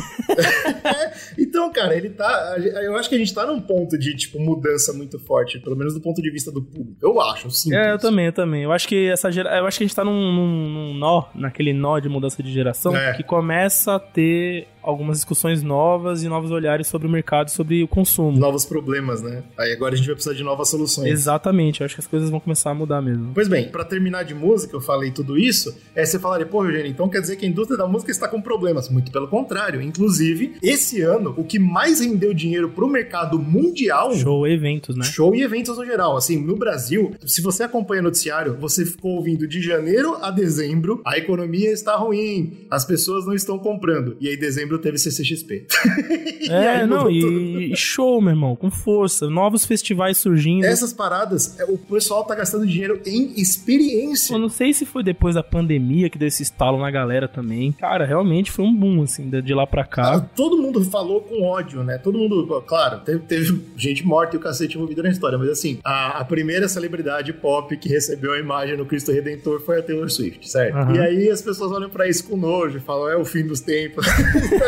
[1.39, 2.57] Então, cara, ele tá.
[2.83, 5.95] Eu acho que a gente tá num ponto de, tipo, mudança muito forte, pelo menos
[5.95, 6.97] do ponto de vista do público.
[7.03, 7.75] Eu acho, sim.
[7.75, 8.63] É, eu também, eu também.
[8.65, 9.57] Eu acho que essa gera...
[9.59, 12.97] eu acho que a gente tá num, num- nó, naquele nó de mudança de geração,
[12.97, 13.13] É.
[13.15, 17.85] que começa a ter algumas discussões novas e novos olhares sobre o mercado e sobre
[17.85, 18.37] o consumo.
[18.37, 19.45] Novos problemas, né?
[19.57, 21.07] Aí agora a gente vai precisar de novas soluções.
[21.09, 23.31] Exatamente, eu acho que as coisas vão começar a mudar mesmo.
[23.33, 26.89] Pois bem, pra terminar de música, eu falei tudo isso, é você falaria, pô, Eugênio,
[26.91, 28.89] então quer dizer que a indústria da música está com problemas.
[28.89, 29.81] Muito pelo contrário.
[29.81, 35.05] Inclusive, esse ano, o que mais rendeu dinheiro pro mercado mundial Show, eventos, né?
[35.13, 36.17] Show e eventos no geral.
[36.17, 41.19] Assim, no Brasil, se você acompanha noticiário, você ficou ouvindo de janeiro a dezembro, a
[41.19, 44.17] economia está ruim, as pessoas não estão comprando.
[44.21, 45.67] E aí, dezembro teve CCXP.
[46.51, 49.29] É, não, e, e show, meu irmão, com força.
[49.31, 50.65] Novos festivais surgindo.
[50.65, 54.35] Essas paradas, é, o pessoal tá gastando dinheiro em experiência.
[54.35, 57.73] Eu não sei se foi depois da pandemia que deu esse estalo na galera também.
[57.73, 60.21] Cara, realmente foi um boom, assim, de lá pra Ah, cá.
[60.35, 61.97] todo mundo falou com ódio, né?
[61.99, 65.79] Todo mundo, claro, teve, teve gente morta e o cacete envolvido na história, mas assim,
[65.85, 70.11] a, a primeira celebridade pop que recebeu a imagem no Cristo Redentor foi a Taylor
[70.11, 70.77] Swift, certo?
[70.77, 70.95] Aham.
[70.95, 73.61] E aí as pessoas olham pra isso com nojo e falam, é o fim dos
[73.61, 74.07] tempos.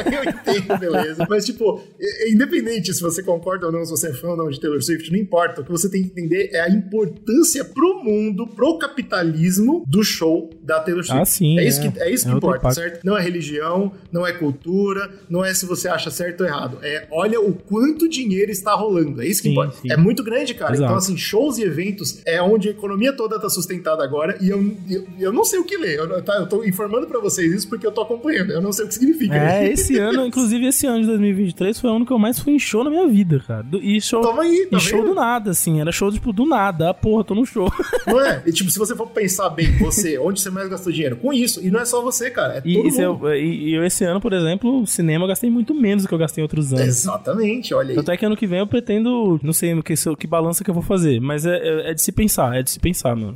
[0.07, 1.27] Eu entendo, beleza.
[1.29, 1.83] Mas, tipo,
[2.29, 5.11] independente se você concorda ou não, se você é fã ou não de Taylor Swift,
[5.11, 5.61] não importa.
[5.61, 10.51] O que você tem que entender é a importância pro mundo, pro capitalismo do show
[10.65, 11.21] da Taylor Swift.
[11.23, 11.91] Ah, sim, É isso é.
[11.91, 12.75] que, é isso que É outro importa, impacto.
[12.81, 13.05] certo?
[13.05, 16.79] Não é religião, não é cultura, não é se você acha certo ou errado.
[16.83, 19.21] É olha o quanto dinheiro está rolando.
[19.23, 19.77] É isso que Sim, importa.
[19.81, 19.93] sim.
[19.93, 20.73] É muito grande, cara.
[20.73, 20.85] Exato.
[20.85, 24.75] Então, assim, shows e eventos é onde a economia toda tá sustentada agora e eu,
[24.89, 25.99] eu, eu não sei o que ler.
[25.99, 28.51] Eu, tá, eu tô informando pra vocês isso porque eu tô acompanhando.
[28.53, 29.35] Eu não sei o que significa.
[29.37, 32.55] É, esse ano, inclusive esse ano de 2023 foi o ano que eu mais fui
[32.55, 33.67] em show na minha vida, cara.
[33.83, 35.81] E show, Toma aí, tá e show do nada, assim.
[35.81, 36.91] Era show, tipo, do nada.
[36.91, 37.71] Ah, porra, tô no show.
[38.07, 38.43] Não é?
[38.47, 41.17] E, tipo, se você for pensar bem, você, onde você mais gastou dinheiro?
[41.17, 41.61] Com isso.
[41.63, 42.55] E não é só você, cara.
[42.59, 43.29] É E, todo e se mundo.
[43.29, 46.09] eu, e- e eu, esse ano, por exemplo, o cinema eu gastei muito menos do
[46.09, 46.87] que eu gastei em outros anos.
[46.87, 47.95] Exatamente, olha aí.
[47.97, 50.75] Tanto é que ano que vem eu pretendo, não sei que, que balança que eu
[50.75, 53.35] vou fazer, mas é, é- é de se pensar, é de se pensar, mano.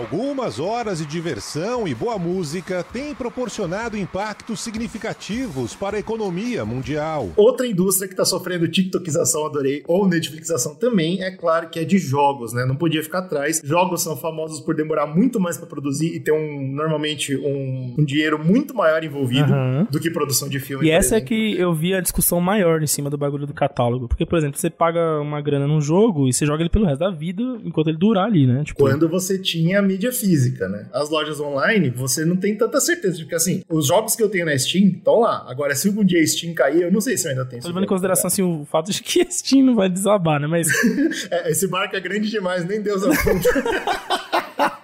[0.00, 7.28] Algumas horas de diversão e boa música têm proporcionado impactos significativos para a economia mundial.
[7.36, 11.98] Outra indústria que tá sofrendo TikTokização, adorei, ou Netflixação também, é claro que é de
[11.98, 12.64] jogos, né?
[12.64, 13.60] Não podia ficar atrás.
[13.62, 18.02] Jogos são famosos por demorar muito mais pra produzir e ter um, normalmente, um, um
[18.02, 19.86] dinheiro muito maior envolvido Aham.
[19.90, 20.86] do que produção de filme.
[20.86, 21.28] E essa é exemplo.
[21.28, 24.08] que eu vi a discussão maior em cima do bagulho do catálogo.
[24.08, 27.00] Porque, por exemplo, você paga uma grana num jogo e você joga ele pelo resto
[27.00, 28.64] da vida enquanto ele durar ali, né?
[28.64, 30.86] Tipo, Quando você tinha mídia física, né?
[30.92, 34.46] As lojas online, você não tem tanta certeza, porque assim, os jogos que eu tenho
[34.46, 35.44] na Steam estão lá.
[35.48, 37.60] Agora, se algum dia a Steam cair, eu não sei se eu ainda tenho.
[37.62, 40.46] tô levando em consideração assim, o fato de que a Steam não vai desabar, né?
[40.46, 40.68] Mas
[41.30, 43.50] É, esse barco é grande demais, nem Deus aponta.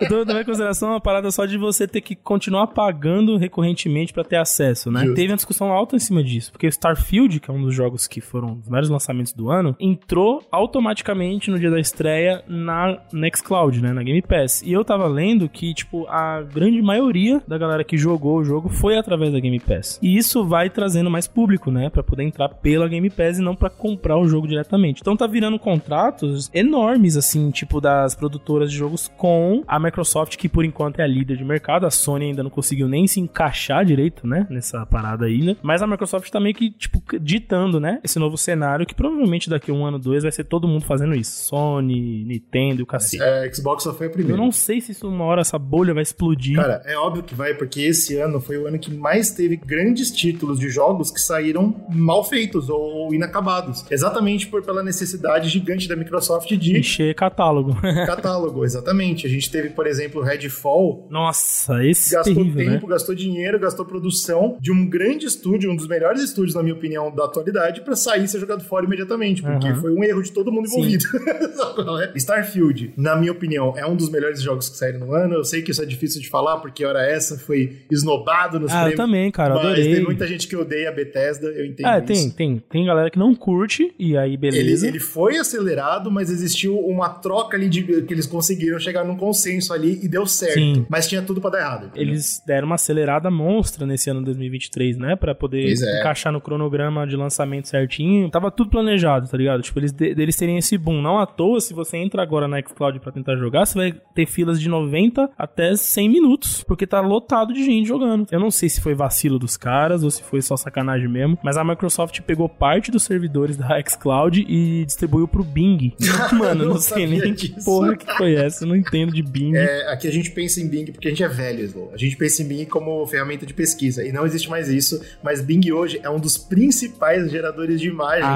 [0.00, 4.12] Eu tô levando em consideração uma parada só de você ter que continuar pagando recorrentemente
[4.12, 5.00] pra ter acesso, né?
[5.00, 5.14] Justo.
[5.14, 8.06] Teve uma discussão alta em cima disso, porque o Starfield, que é um dos jogos
[8.06, 13.82] que foram os maiores lançamentos do ano, entrou automaticamente no dia da estreia na Nextcloud,
[13.82, 13.92] né?
[13.92, 14.62] Na Game Pass.
[14.62, 18.68] E eu tava lendo que, tipo, a grande maioria da galera que jogou o jogo
[18.68, 19.98] foi através da Game Pass.
[20.02, 21.90] E isso vai trazendo mais público, né?
[21.90, 25.00] Pra poder entrar pela Game Pass e não pra comprar o jogo diretamente.
[25.00, 30.48] Então tá virando contratos enormes, assim, tipo, das produtoras de jogos com a Microsoft, que
[30.48, 31.86] por enquanto é a líder de mercado.
[31.86, 34.46] A Sony ainda não conseguiu nem se encaixar direito, né?
[34.50, 35.56] Nessa parada aí, né?
[35.62, 38.00] Mas a Microsoft tá meio que, tipo, ditando, né?
[38.02, 41.14] Esse novo cenário que provavelmente daqui a um ano, dois, vai ser todo mundo fazendo
[41.14, 41.46] isso.
[41.48, 43.22] Sony, Nintendo e o cacete.
[43.22, 44.36] É, Xbox só foi a Eu primeira.
[44.36, 46.56] não sei se isso uma hora essa bolha vai explodir.
[46.56, 50.10] Cara, é óbvio que vai, porque esse ano foi o ano que mais teve grandes
[50.10, 53.84] títulos de jogos que saíram mal feitos ou inacabados.
[53.90, 57.74] Exatamente por pela necessidade gigante da Microsoft de Encher catálogo.
[58.06, 59.26] catálogo, exatamente.
[59.26, 61.06] A gente teve, por exemplo, Redfall.
[61.10, 62.72] Nossa, esse Gastou terrível, né?
[62.74, 66.74] tempo, gastou dinheiro, gastou produção de um grande estúdio, um dos melhores estúdios, na minha
[66.74, 69.80] opinião, da atualidade, pra sair e ser jogado fora imediatamente, porque Aham.
[69.80, 71.04] foi um erro de todo mundo envolvido.
[71.26, 72.12] É?
[72.16, 75.34] Starfield, na minha opinião, é um dos melhores jogos que saíram no ano.
[75.34, 78.76] Eu sei que isso é difícil de falar, porque hora essa foi esnobado nos Ah,
[78.78, 78.96] eu prêmios.
[78.96, 79.94] também, cara, mas adorei.
[79.94, 82.06] tem muita gente que odeia a Bethesda, eu entendo É, isso.
[82.06, 82.62] tem, tem.
[82.68, 84.86] Tem galera que não curte, e aí Ele, beleza.
[84.86, 89.45] ele foi acelerado, mas existiu uma troca ali de que eles conseguiram chegar num consenso
[89.70, 90.54] ali e deu certo.
[90.54, 90.86] Sim.
[90.88, 91.86] Mas tinha tudo pra dar errado.
[91.86, 92.02] entendeu?
[92.02, 95.16] Eles deram uma acelerada monstra nesse ano 2023, né?
[95.16, 96.00] Pra poder é.
[96.00, 98.30] encaixar no cronograma de lançamento certinho.
[98.30, 99.62] Tava tudo planejado, tá ligado?
[99.62, 101.00] Tipo, eles, deles terem esse boom.
[101.00, 104.26] Não à toa, se você entra agora na xCloud pra tentar jogar, você vai ter
[104.26, 106.64] filas de 90 até 100 minutos.
[106.64, 108.26] Porque tá lotado de gente jogando.
[108.30, 111.38] Eu não sei se foi vacilo dos caras ou se foi só sacanagem mesmo.
[111.42, 115.94] Mas a Microsoft pegou parte dos servidores da xCloud e distribuiu pro Bing.
[116.32, 117.64] Mano, não, Não sei nem que disso.
[117.64, 118.64] porra que foi essa.
[118.64, 119.56] Eu não entendo de Bing.
[119.56, 121.90] É, aqui a gente pensa em Bing porque a gente é velho, Slow.
[121.92, 124.04] A gente pensa em Bing como ferramenta de pesquisa.
[124.04, 125.00] E não existe mais isso.
[125.22, 128.28] Mas Bing hoje é um dos principais geradores de imagem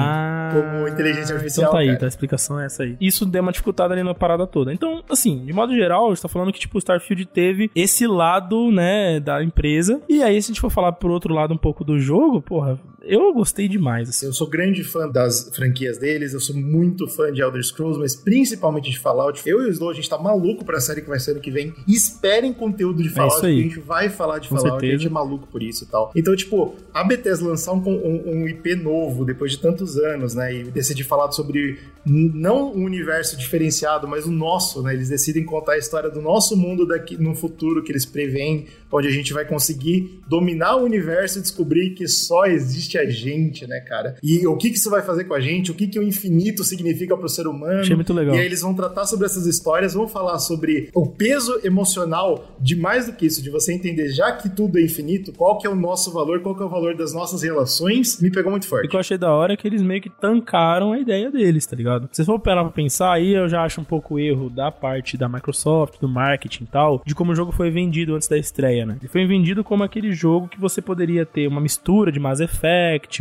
[0.53, 1.69] como inteligência artificial.
[1.69, 1.99] Então tá aí, cara.
[1.99, 2.05] tá?
[2.05, 2.95] A explicação é essa aí.
[2.99, 4.73] Isso deu uma dificuldade ali na parada toda.
[4.73, 8.05] Então, assim, de modo geral, a gente tá falando que, tipo, o Starfield teve esse
[8.07, 10.01] lado, né, da empresa.
[10.07, 12.79] E aí, se a gente for falar por outro lado um pouco do jogo, porra,
[13.13, 14.25] eu gostei demais, assim.
[14.25, 18.15] Eu sou grande fã das franquias deles, eu sou muito fã de Elder Scrolls, mas
[18.15, 19.41] principalmente de Fallout.
[19.47, 21.51] Eu e o Slow, a gente tá maluco pra série que vai ser ano que
[21.51, 21.73] vem.
[21.87, 23.55] Esperem conteúdo de Fallout, É aí.
[23.55, 25.01] porque a gente vai falar de Com Fallout, a certeza.
[25.03, 26.11] gente é maluco por isso e tal.
[26.15, 30.53] Então, tipo, a Bethesda lançar um, um- um IP novo depois de tantos anos, né,
[30.55, 35.73] e decidir falar sobre não um universo diferenciado, mas o nosso, né, eles decidem contar
[35.73, 39.45] a história do nosso mundo daqui no futuro que eles preveem, onde a gente vai
[39.45, 44.15] conseguir dominar o universo e descobrir que só existe a gente, né, cara?
[44.23, 45.71] E o que que isso vai fazer com a gente?
[45.71, 47.79] O que que o infinito significa pro ser humano?
[47.81, 48.35] Achei muito legal.
[48.35, 52.75] E aí eles vão tratar sobre essas histórias, vão falar sobre o peso emocional de
[52.75, 55.69] mais do que isso, de você entender, já que tudo é infinito, qual que é
[55.69, 58.67] o nosso valor, qual que é o valor das nossas relações, me pegou muito E
[58.67, 58.87] o forte.
[58.87, 61.75] que eu achei da hora é que eles meio que tancaram a ideia deles, tá
[61.75, 62.09] ligado?
[62.11, 65.27] Se for parar pra pensar, aí eu já acho um pouco erro da parte da
[65.27, 68.97] Microsoft, do marketing e tal, de como o jogo foi vendido antes da estreia, né?
[69.01, 72.61] Ele foi vendido como aquele jogo que você poderia ter uma mistura de Mass Effect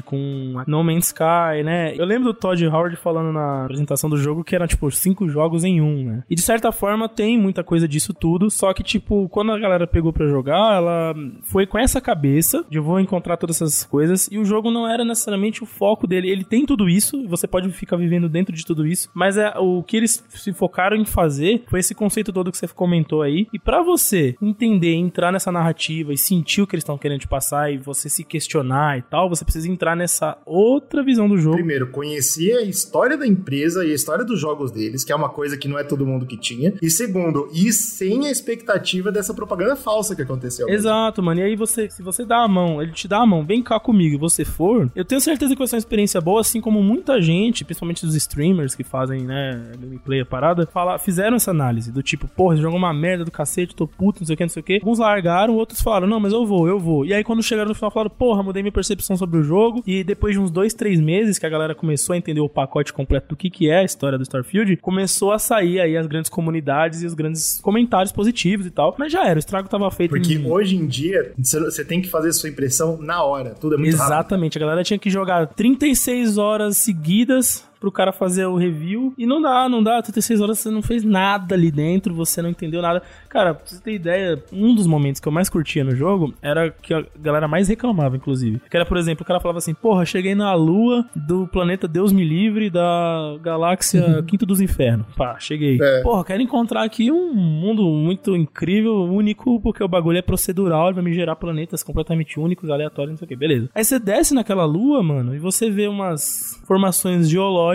[0.04, 1.94] com No Man's Sky, né?
[1.96, 5.64] Eu lembro do Todd Howard falando na apresentação do jogo que eram, tipo, cinco jogos
[5.64, 6.24] em um, né?
[6.28, 9.86] E de certa forma tem muita coisa disso tudo, só que, tipo, quando a galera
[9.86, 14.38] pegou pra jogar, ela foi com essa cabeça de vou encontrar todas essas coisas, e
[14.38, 16.30] o jogo não era necessariamente o foco dele.
[16.30, 19.82] Ele tem tudo isso, você pode ficar vivendo dentro de tudo isso, mas é o
[19.82, 23.46] que eles se focaram em fazer foi esse conceito todo que você comentou aí.
[23.52, 27.28] E pra você entender, entrar nessa narrativa e sentir o que eles estão querendo te
[27.28, 31.56] passar e você se questionar e tal, você precisa entrar nessa outra visão do jogo.
[31.56, 35.28] Primeiro, conhecer a história da empresa e a história dos jogos deles, que é uma
[35.28, 36.72] coisa que não é todo mundo que tinha.
[36.80, 40.68] E segundo, ir sem a expectativa dessa propaganda falsa que aconteceu.
[40.68, 41.40] Exato, mano.
[41.40, 43.80] E aí você, se você dá a mão, ele te dá a mão, vem cá
[43.80, 46.82] comigo e você for, eu tenho certeza que vai ser uma experiência boa, assim como
[46.82, 51.90] muita gente, principalmente os streamers que fazem, né, gameplay a parada, fala, fizeram essa análise
[51.90, 54.36] do tipo, porra, esse jogo é uma merda do cacete, tô puto, não sei o
[54.36, 54.74] que, não sei o que.
[54.74, 57.04] Alguns largaram, outros falaram, não, mas eu vou, eu vou.
[57.04, 59.82] E aí quando chegaram no final falaram, porra, mudei minha percepção sobre o jogo.
[59.86, 62.92] E depois de uns dois, três meses que a galera começou a entender o pacote
[62.92, 66.30] completo do que, que é a história do Starfield, começou a sair aí as grandes
[66.30, 68.94] comunidades e os grandes comentários positivos e tal.
[68.98, 70.46] Mas já era, o estrago tava feito Porque em...
[70.46, 73.50] hoje em dia, você tem que fazer sua impressão na hora.
[73.50, 74.12] Tudo é muito rápido.
[74.12, 79.14] Exatamente, a galera tinha que jogar 36 horas seguidas pro cara fazer o review.
[79.16, 80.00] E não dá, não dá.
[80.02, 83.02] 36 horas você não fez nada ali dentro, você não entendeu nada.
[83.28, 86.70] Cara, pra você ter ideia, um dos momentos que eu mais curtia no jogo era
[86.70, 88.60] que a galera mais reclamava, inclusive.
[88.70, 92.12] Que era, por exemplo, o cara falava assim: Porra, cheguei na lua do planeta Deus
[92.12, 95.06] me livre da galáxia Quinto dos Infernos.
[95.16, 95.78] Pá, cheguei.
[95.80, 96.02] É.
[96.02, 100.94] Porra, quero encontrar aqui um mundo muito incrível, único, porque o bagulho é procedural, ele
[100.94, 103.70] vai me gerar planetas completamente únicos, aleatórios, não sei o que, beleza.
[103.74, 107.69] Aí você desce naquela lua, mano, e você vê umas formações geológicas,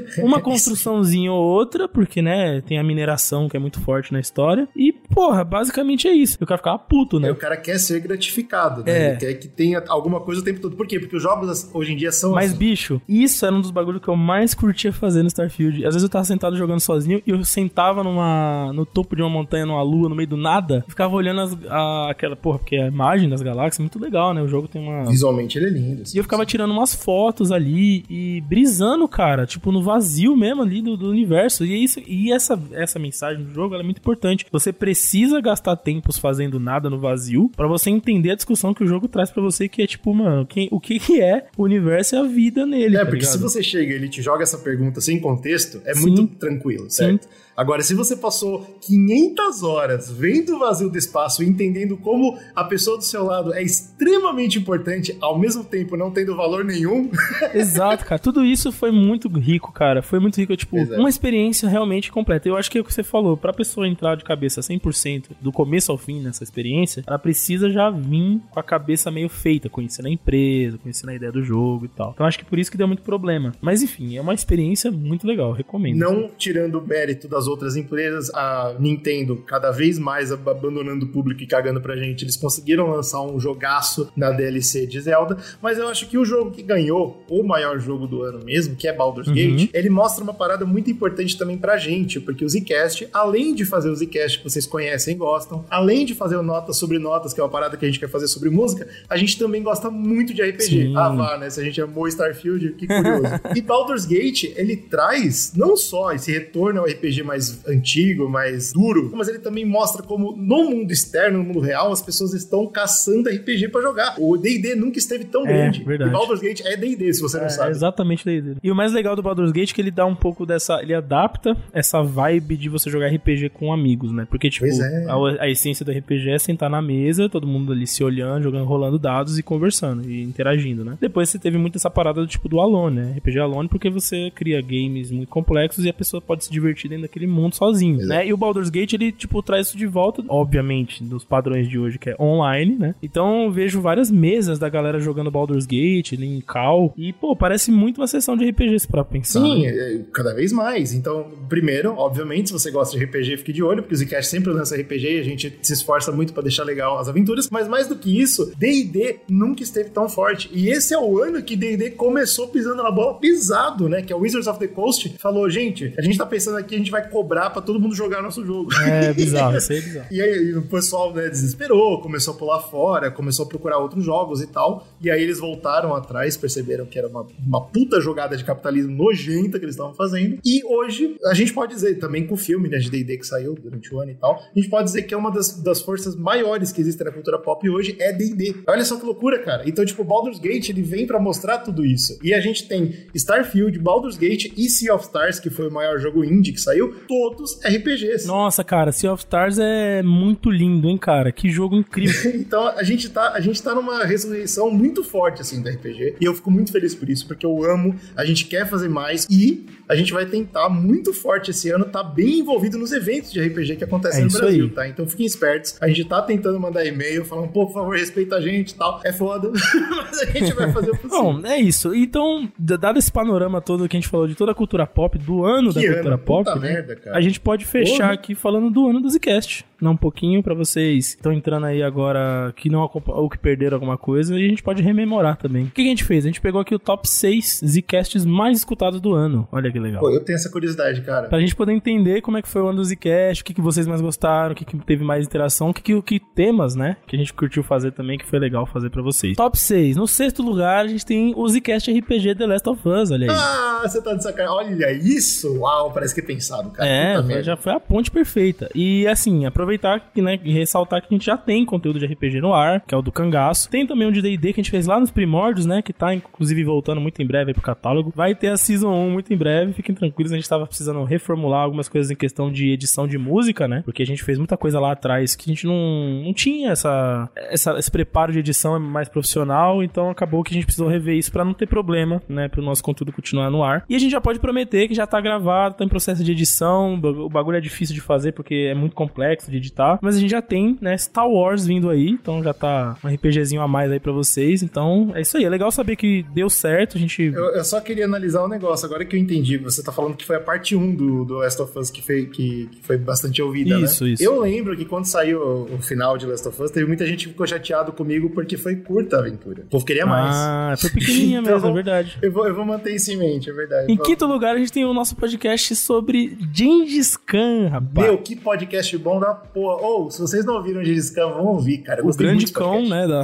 [0.18, 4.68] uma construçãozinha ou outra, porque, né, tem a mineração que é muito forte na história,
[4.76, 6.36] e, porra, basicamente é isso.
[6.38, 7.28] E o cara ficava puto, né?
[7.28, 8.92] É, o cara quer ser gratificado, né?
[8.92, 9.08] É.
[9.12, 10.76] Ele quer que tenha alguma coisa o tempo todo.
[10.76, 11.00] Por quê?
[11.00, 12.58] Porque os jogos hoje em dia são Mas, assim.
[12.58, 15.78] bicho, isso era um dos bagulhos que eu mais curtia fazer no Starfield.
[15.86, 19.30] Às vezes eu tava sentado jogando sozinho e eu sentava numa, no topo de uma
[19.30, 22.76] montanha, numa lua, no meio do nada, e ficava olhando as, a- aquela, porra, porque
[22.76, 24.42] a imagem das galáxias é muito legal, né?
[24.42, 25.06] O jogo tem uma.
[25.06, 26.02] Visualmente ele é lindo.
[26.02, 26.14] assim.
[26.16, 30.82] E eu ficava tirando umas fotos ali e brisando, cara, tipo, no vazio mesmo ali
[30.82, 31.64] do, do universo.
[31.64, 34.44] E é isso, e essa, essa mensagem do jogo é muito importante.
[34.52, 35.05] Você precisa
[35.42, 39.30] gastar tempos fazendo nada no vazio pra você entender a discussão que o jogo traz
[39.30, 42.22] pra você, que é tipo, mano, quem, o que, que é o universo e a
[42.24, 42.96] vida nele.
[42.96, 43.50] É, tá porque se ligado?
[43.50, 46.00] você chega e ele te joga essa pergunta sem contexto, é Sim.
[46.00, 47.28] muito tranquilo, certo?
[47.56, 52.64] Agora, se você passou 500 horas vendo o vazio do espaço e entendendo como a
[52.64, 57.10] pessoa do seu lado é extremamente importante, ao mesmo tempo não tendo valor nenhum,
[57.54, 58.18] Exato, cara.
[58.18, 60.02] Tudo isso foi muito rico, cara.
[60.02, 60.56] Foi muito rico.
[60.56, 60.98] Tipo, é.
[60.98, 62.48] uma experiência realmente completa.
[62.48, 63.36] Eu acho que é o que você falou.
[63.36, 67.90] Pra pessoa entrar de cabeça 100% do começo ao fim nessa experiência, ela precisa já
[67.90, 71.88] vir com a cabeça meio feita, conhecendo a empresa, conhecendo a ideia do jogo e
[71.88, 72.12] tal.
[72.14, 73.52] Então acho que por isso que deu muito problema.
[73.60, 75.52] Mas enfim, é uma experiência muito legal.
[75.52, 75.96] Recomendo.
[75.96, 81.08] não tirando o mérito das outras empresas, a Nintendo cada vez mais ab- abandonando o
[81.08, 85.78] público e cagando pra gente, eles conseguiram lançar um jogaço na DLC de Zelda, mas
[85.78, 88.92] eu acho que o jogo que ganhou o maior jogo do ano mesmo, que é
[88.92, 89.34] Baldur's Uhum.
[89.34, 93.64] Gate, ele mostra uma parada muito importante também pra gente, porque o Zcast, além de
[93.64, 97.32] fazer o Zcast que vocês conhecem e gostam, além de fazer o Notas sobre Notas,
[97.34, 99.90] que é uma parada que a gente quer fazer sobre música, a gente também gosta
[99.90, 100.62] muito de RPG.
[100.62, 100.96] Sim.
[100.96, 101.50] Ah, vá, né?
[101.50, 103.24] Se a gente amou Starfield, que curioso.
[103.54, 107.35] e Baldur's Gate, ele traz não só esse retorno ao RPG mais
[107.66, 112.02] antigo, mais duro, mas ele também mostra como no mundo externo, no mundo real, as
[112.02, 114.14] pessoas estão caçando RPG pra jogar.
[114.18, 115.84] O D&D nunca esteve tão É, grande.
[115.84, 116.10] verdade.
[116.10, 117.70] E Baldur's Gate é D&D, se você não É, sabe.
[117.70, 118.56] exatamente daí dele.
[118.62, 120.80] E o mais legal do Baldur's Gate é que ele dá um pouco dessa.
[120.82, 124.26] Ele adapta essa vibe de você jogar RPG com amigos, né?
[124.30, 125.06] Porque, tipo, é.
[125.08, 128.64] a, a essência do RPG é sentar na mesa, todo mundo ali se olhando, jogando,
[128.64, 130.96] rolando dados e conversando e interagindo, né?
[131.00, 133.14] Depois você teve muito essa parada do tipo do Alone, né?
[133.18, 137.02] RPG Alone, porque você cria games muito complexos e a pessoa pode se divertir dentro
[137.02, 138.26] daquele mundo sozinho, né?
[138.26, 141.98] E o Baldur's Gate, ele, tipo, traz isso de volta, obviamente, dos padrões de hoje,
[141.98, 142.94] que é online, né?
[143.02, 148.00] Então vejo várias mesas da galera jogando Baldur's Gate, em call, e, pô, parece muito
[148.00, 149.40] uma sessão de RPG pra pensar.
[149.40, 149.68] Sim, né?
[149.68, 150.92] é, cada vez mais.
[150.92, 154.52] Então, primeiro, obviamente, se você gosta de RPG, fique de olho, porque o Zcast sempre
[154.52, 157.48] lança RPG e a gente se esforça muito pra deixar legal as aventuras.
[157.50, 160.50] Mas mais do que isso, D&D nunca esteve tão forte.
[160.52, 164.02] E esse é o ano que D&D começou pisando na bola pisado, né?
[164.02, 166.78] Que é o Wizards of the Coast falou, gente, a gente tá pensando aqui, a
[166.78, 168.70] gente vai cobrar pra todo mundo jogar nosso jogo.
[168.74, 170.06] É bizarro, isso é bizarro.
[170.10, 174.42] E aí o pessoal né, desesperou, começou a pular fora, começou a procurar outros jogos
[174.42, 174.86] e tal.
[175.00, 179.58] E aí eles voltaram atrás, perceberam que era uma, uma puta jogada de capitalismo nojenta
[179.58, 180.38] que eles estavam fazendo.
[180.44, 183.54] E hoje, a gente pode dizer, também com o filme né, de D&D que saiu
[183.54, 186.14] durante o ano e tal, a gente pode dizer que é uma das, das forças
[186.14, 188.56] maiores que existem na cultura pop hoje é D&D.
[188.66, 189.62] Olha só que loucura, cara.
[189.66, 192.18] Então, tipo, Baldur's Gate, ele vem pra mostrar tudo isso.
[192.22, 195.98] E a gente tem Starfield, Baldur's Gate e Sea of Stars, que foi o maior
[195.98, 198.26] jogo indie que saiu, todos RPGs.
[198.26, 201.30] Nossa, cara, Sea of Stars é muito lindo, hein, cara?
[201.32, 202.32] Que jogo incrível.
[202.46, 206.16] Então a gente, tá, a gente tá numa ressurreição muito forte assim do RPG.
[206.20, 209.26] E eu fico muito feliz por isso, porque eu amo, a gente quer fazer mais
[209.30, 213.40] e a gente vai tentar muito forte esse ano, tá bem envolvido nos eventos de
[213.40, 214.70] RPG que acontecem É no Brasil, aí.
[214.70, 214.88] tá?
[214.88, 215.76] Então fiquem espertos.
[215.80, 219.00] A gente tá tentando mandar e-mail, falando, pô, por favor, respeita a gente e tal.
[219.04, 221.22] É foda, mas a gente vai fazer o possível.
[221.22, 221.94] Bom, é isso.
[221.94, 225.44] Então, dado esse panorama todo que a gente falou de toda a cultura pop, do
[225.44, 227.16] ano Que da ano, cultura pop, puta né, merda, cara.
[227.16, 228.12] a gente pode fechar Porra.
[228.12, 229.64] aqui falando do ano do Zcast.
[229.80, 233.76] Não, um pouquinho pra vocês que estão entrando aí agora, que não ou que perderam
[233.76, 235.64] alguma coisa, e a gente pode rememorar também.
[235.64, 236.24] O que, a gente fez?
[236.24, 239.46] A gente pegou aqui o top 6 Zcasts mais escutados do ano.
[239.52, 240.00] Olha que legal.
[240.00, 241.28] Pô, eu tenho essa curiosidade, cara.
[241.28, 243.60] Pra gente poder entender como é que foi o ano do Zcast, o que, que
[243.60, 246.96] vocês mais gostaram, o que, que teve mais interação, o que, que, que temas, né?
[247.06, 249.36] Que a gente curtiu fazer também, que foi legal fazer pra vocês.
[249.36, 249.96] Top 6.
[249.96, 253.38] No sexto lugar, a gente tem o Zcast RPG The Last of Us, olha aí.
[253.38, 254.46] Ah, você tá de sacanagem.
[254.74, 255.58] Olha isso!
[255.58, 256.88] Uau, parece que é pensado, cara.
[256.90, 258.68] É, foi- já foi a ponte perfeita.
[258.74, 262.40] E assim, aproveitar que, né, e ressaltar que a gente já tem conteúdo de RPG
[262.40, 263.68] no ar, que é o do Cangaço.
[263.70, 266.14] Tem também um de D&D que a gente fez lá nos primórdios, né, que tá
[266.14, 268.12] inclusive voltando muito em breve aí pro catálogo.
[268.14, 271.62] Vai ter a Season 1 muito em breve, fiquem tranquilos, a gente tava precisando reformular
[271.62, 274.78] algumas coisas em questão de edição de música, né, porque a gente fez muita coisa
[274.80, 279.08] lá atrás que a gente não, não tinha essa, essa- esse preparo de edição mais
[279.08, 282.62] profissional, então acabou que a gente precisou rever isso pra não ter problema, né, pro
[282.62, 283.84] nosso conteúdo continuar no ar.
[283.88, 286.65] E a gente já pode prometer que já tá gravado, tá em processo de edição,
[286.74, 290.16] o bag- o bagulho é difícil de fazer porque é muito complexo de editar, mas
[290.16, 293.68] a gente já tem, né, Star Wars vindo aí, então já tá um RPGzinho a
[293.68, 297.00] mais aí pra vocês, então é isso aí, é legal saber que deu certo, a
[297.00, 297.22] gente...
[297.22, 299.56] Eu, eu só queria analisar um negócio, agora que eu entendi.
[299.58, 302.26] Você tá falando que foi a parte 1 do, do Last of Us que foi,
[302.26, 304.10] que, que foi bastante ouvida, Isso, né?
[304.10, 304.22] isso.
[304.22, 305.40] Eu lembro que quando saiu
[305.72, 308.76] o, final de Last of Us, teve muita gente que ficou chateado comigo porque foi
[308.76, 309.62] curta a aventura.
[309.62, 310.34] O povo queria mais.
[310.34, 312.18] Ah, foi pequenininha Então, mesmo, é verdade.
[312.22, 313.92] Eu vou, eu vou manter isso em mente, é verdade.
[313.92, 318.08] Em quinto lugar, a gente tem o nosso podcast sobre Gengis Khan, rapaz.
[318.08, 319.76] Meu, que podcast bom da porra.
[319.82, 322.02] Ou, se vocês não ouviram o Gengis Khan, vão ouvir, cara.
[322.02, 323.22] O grande cão, né, da,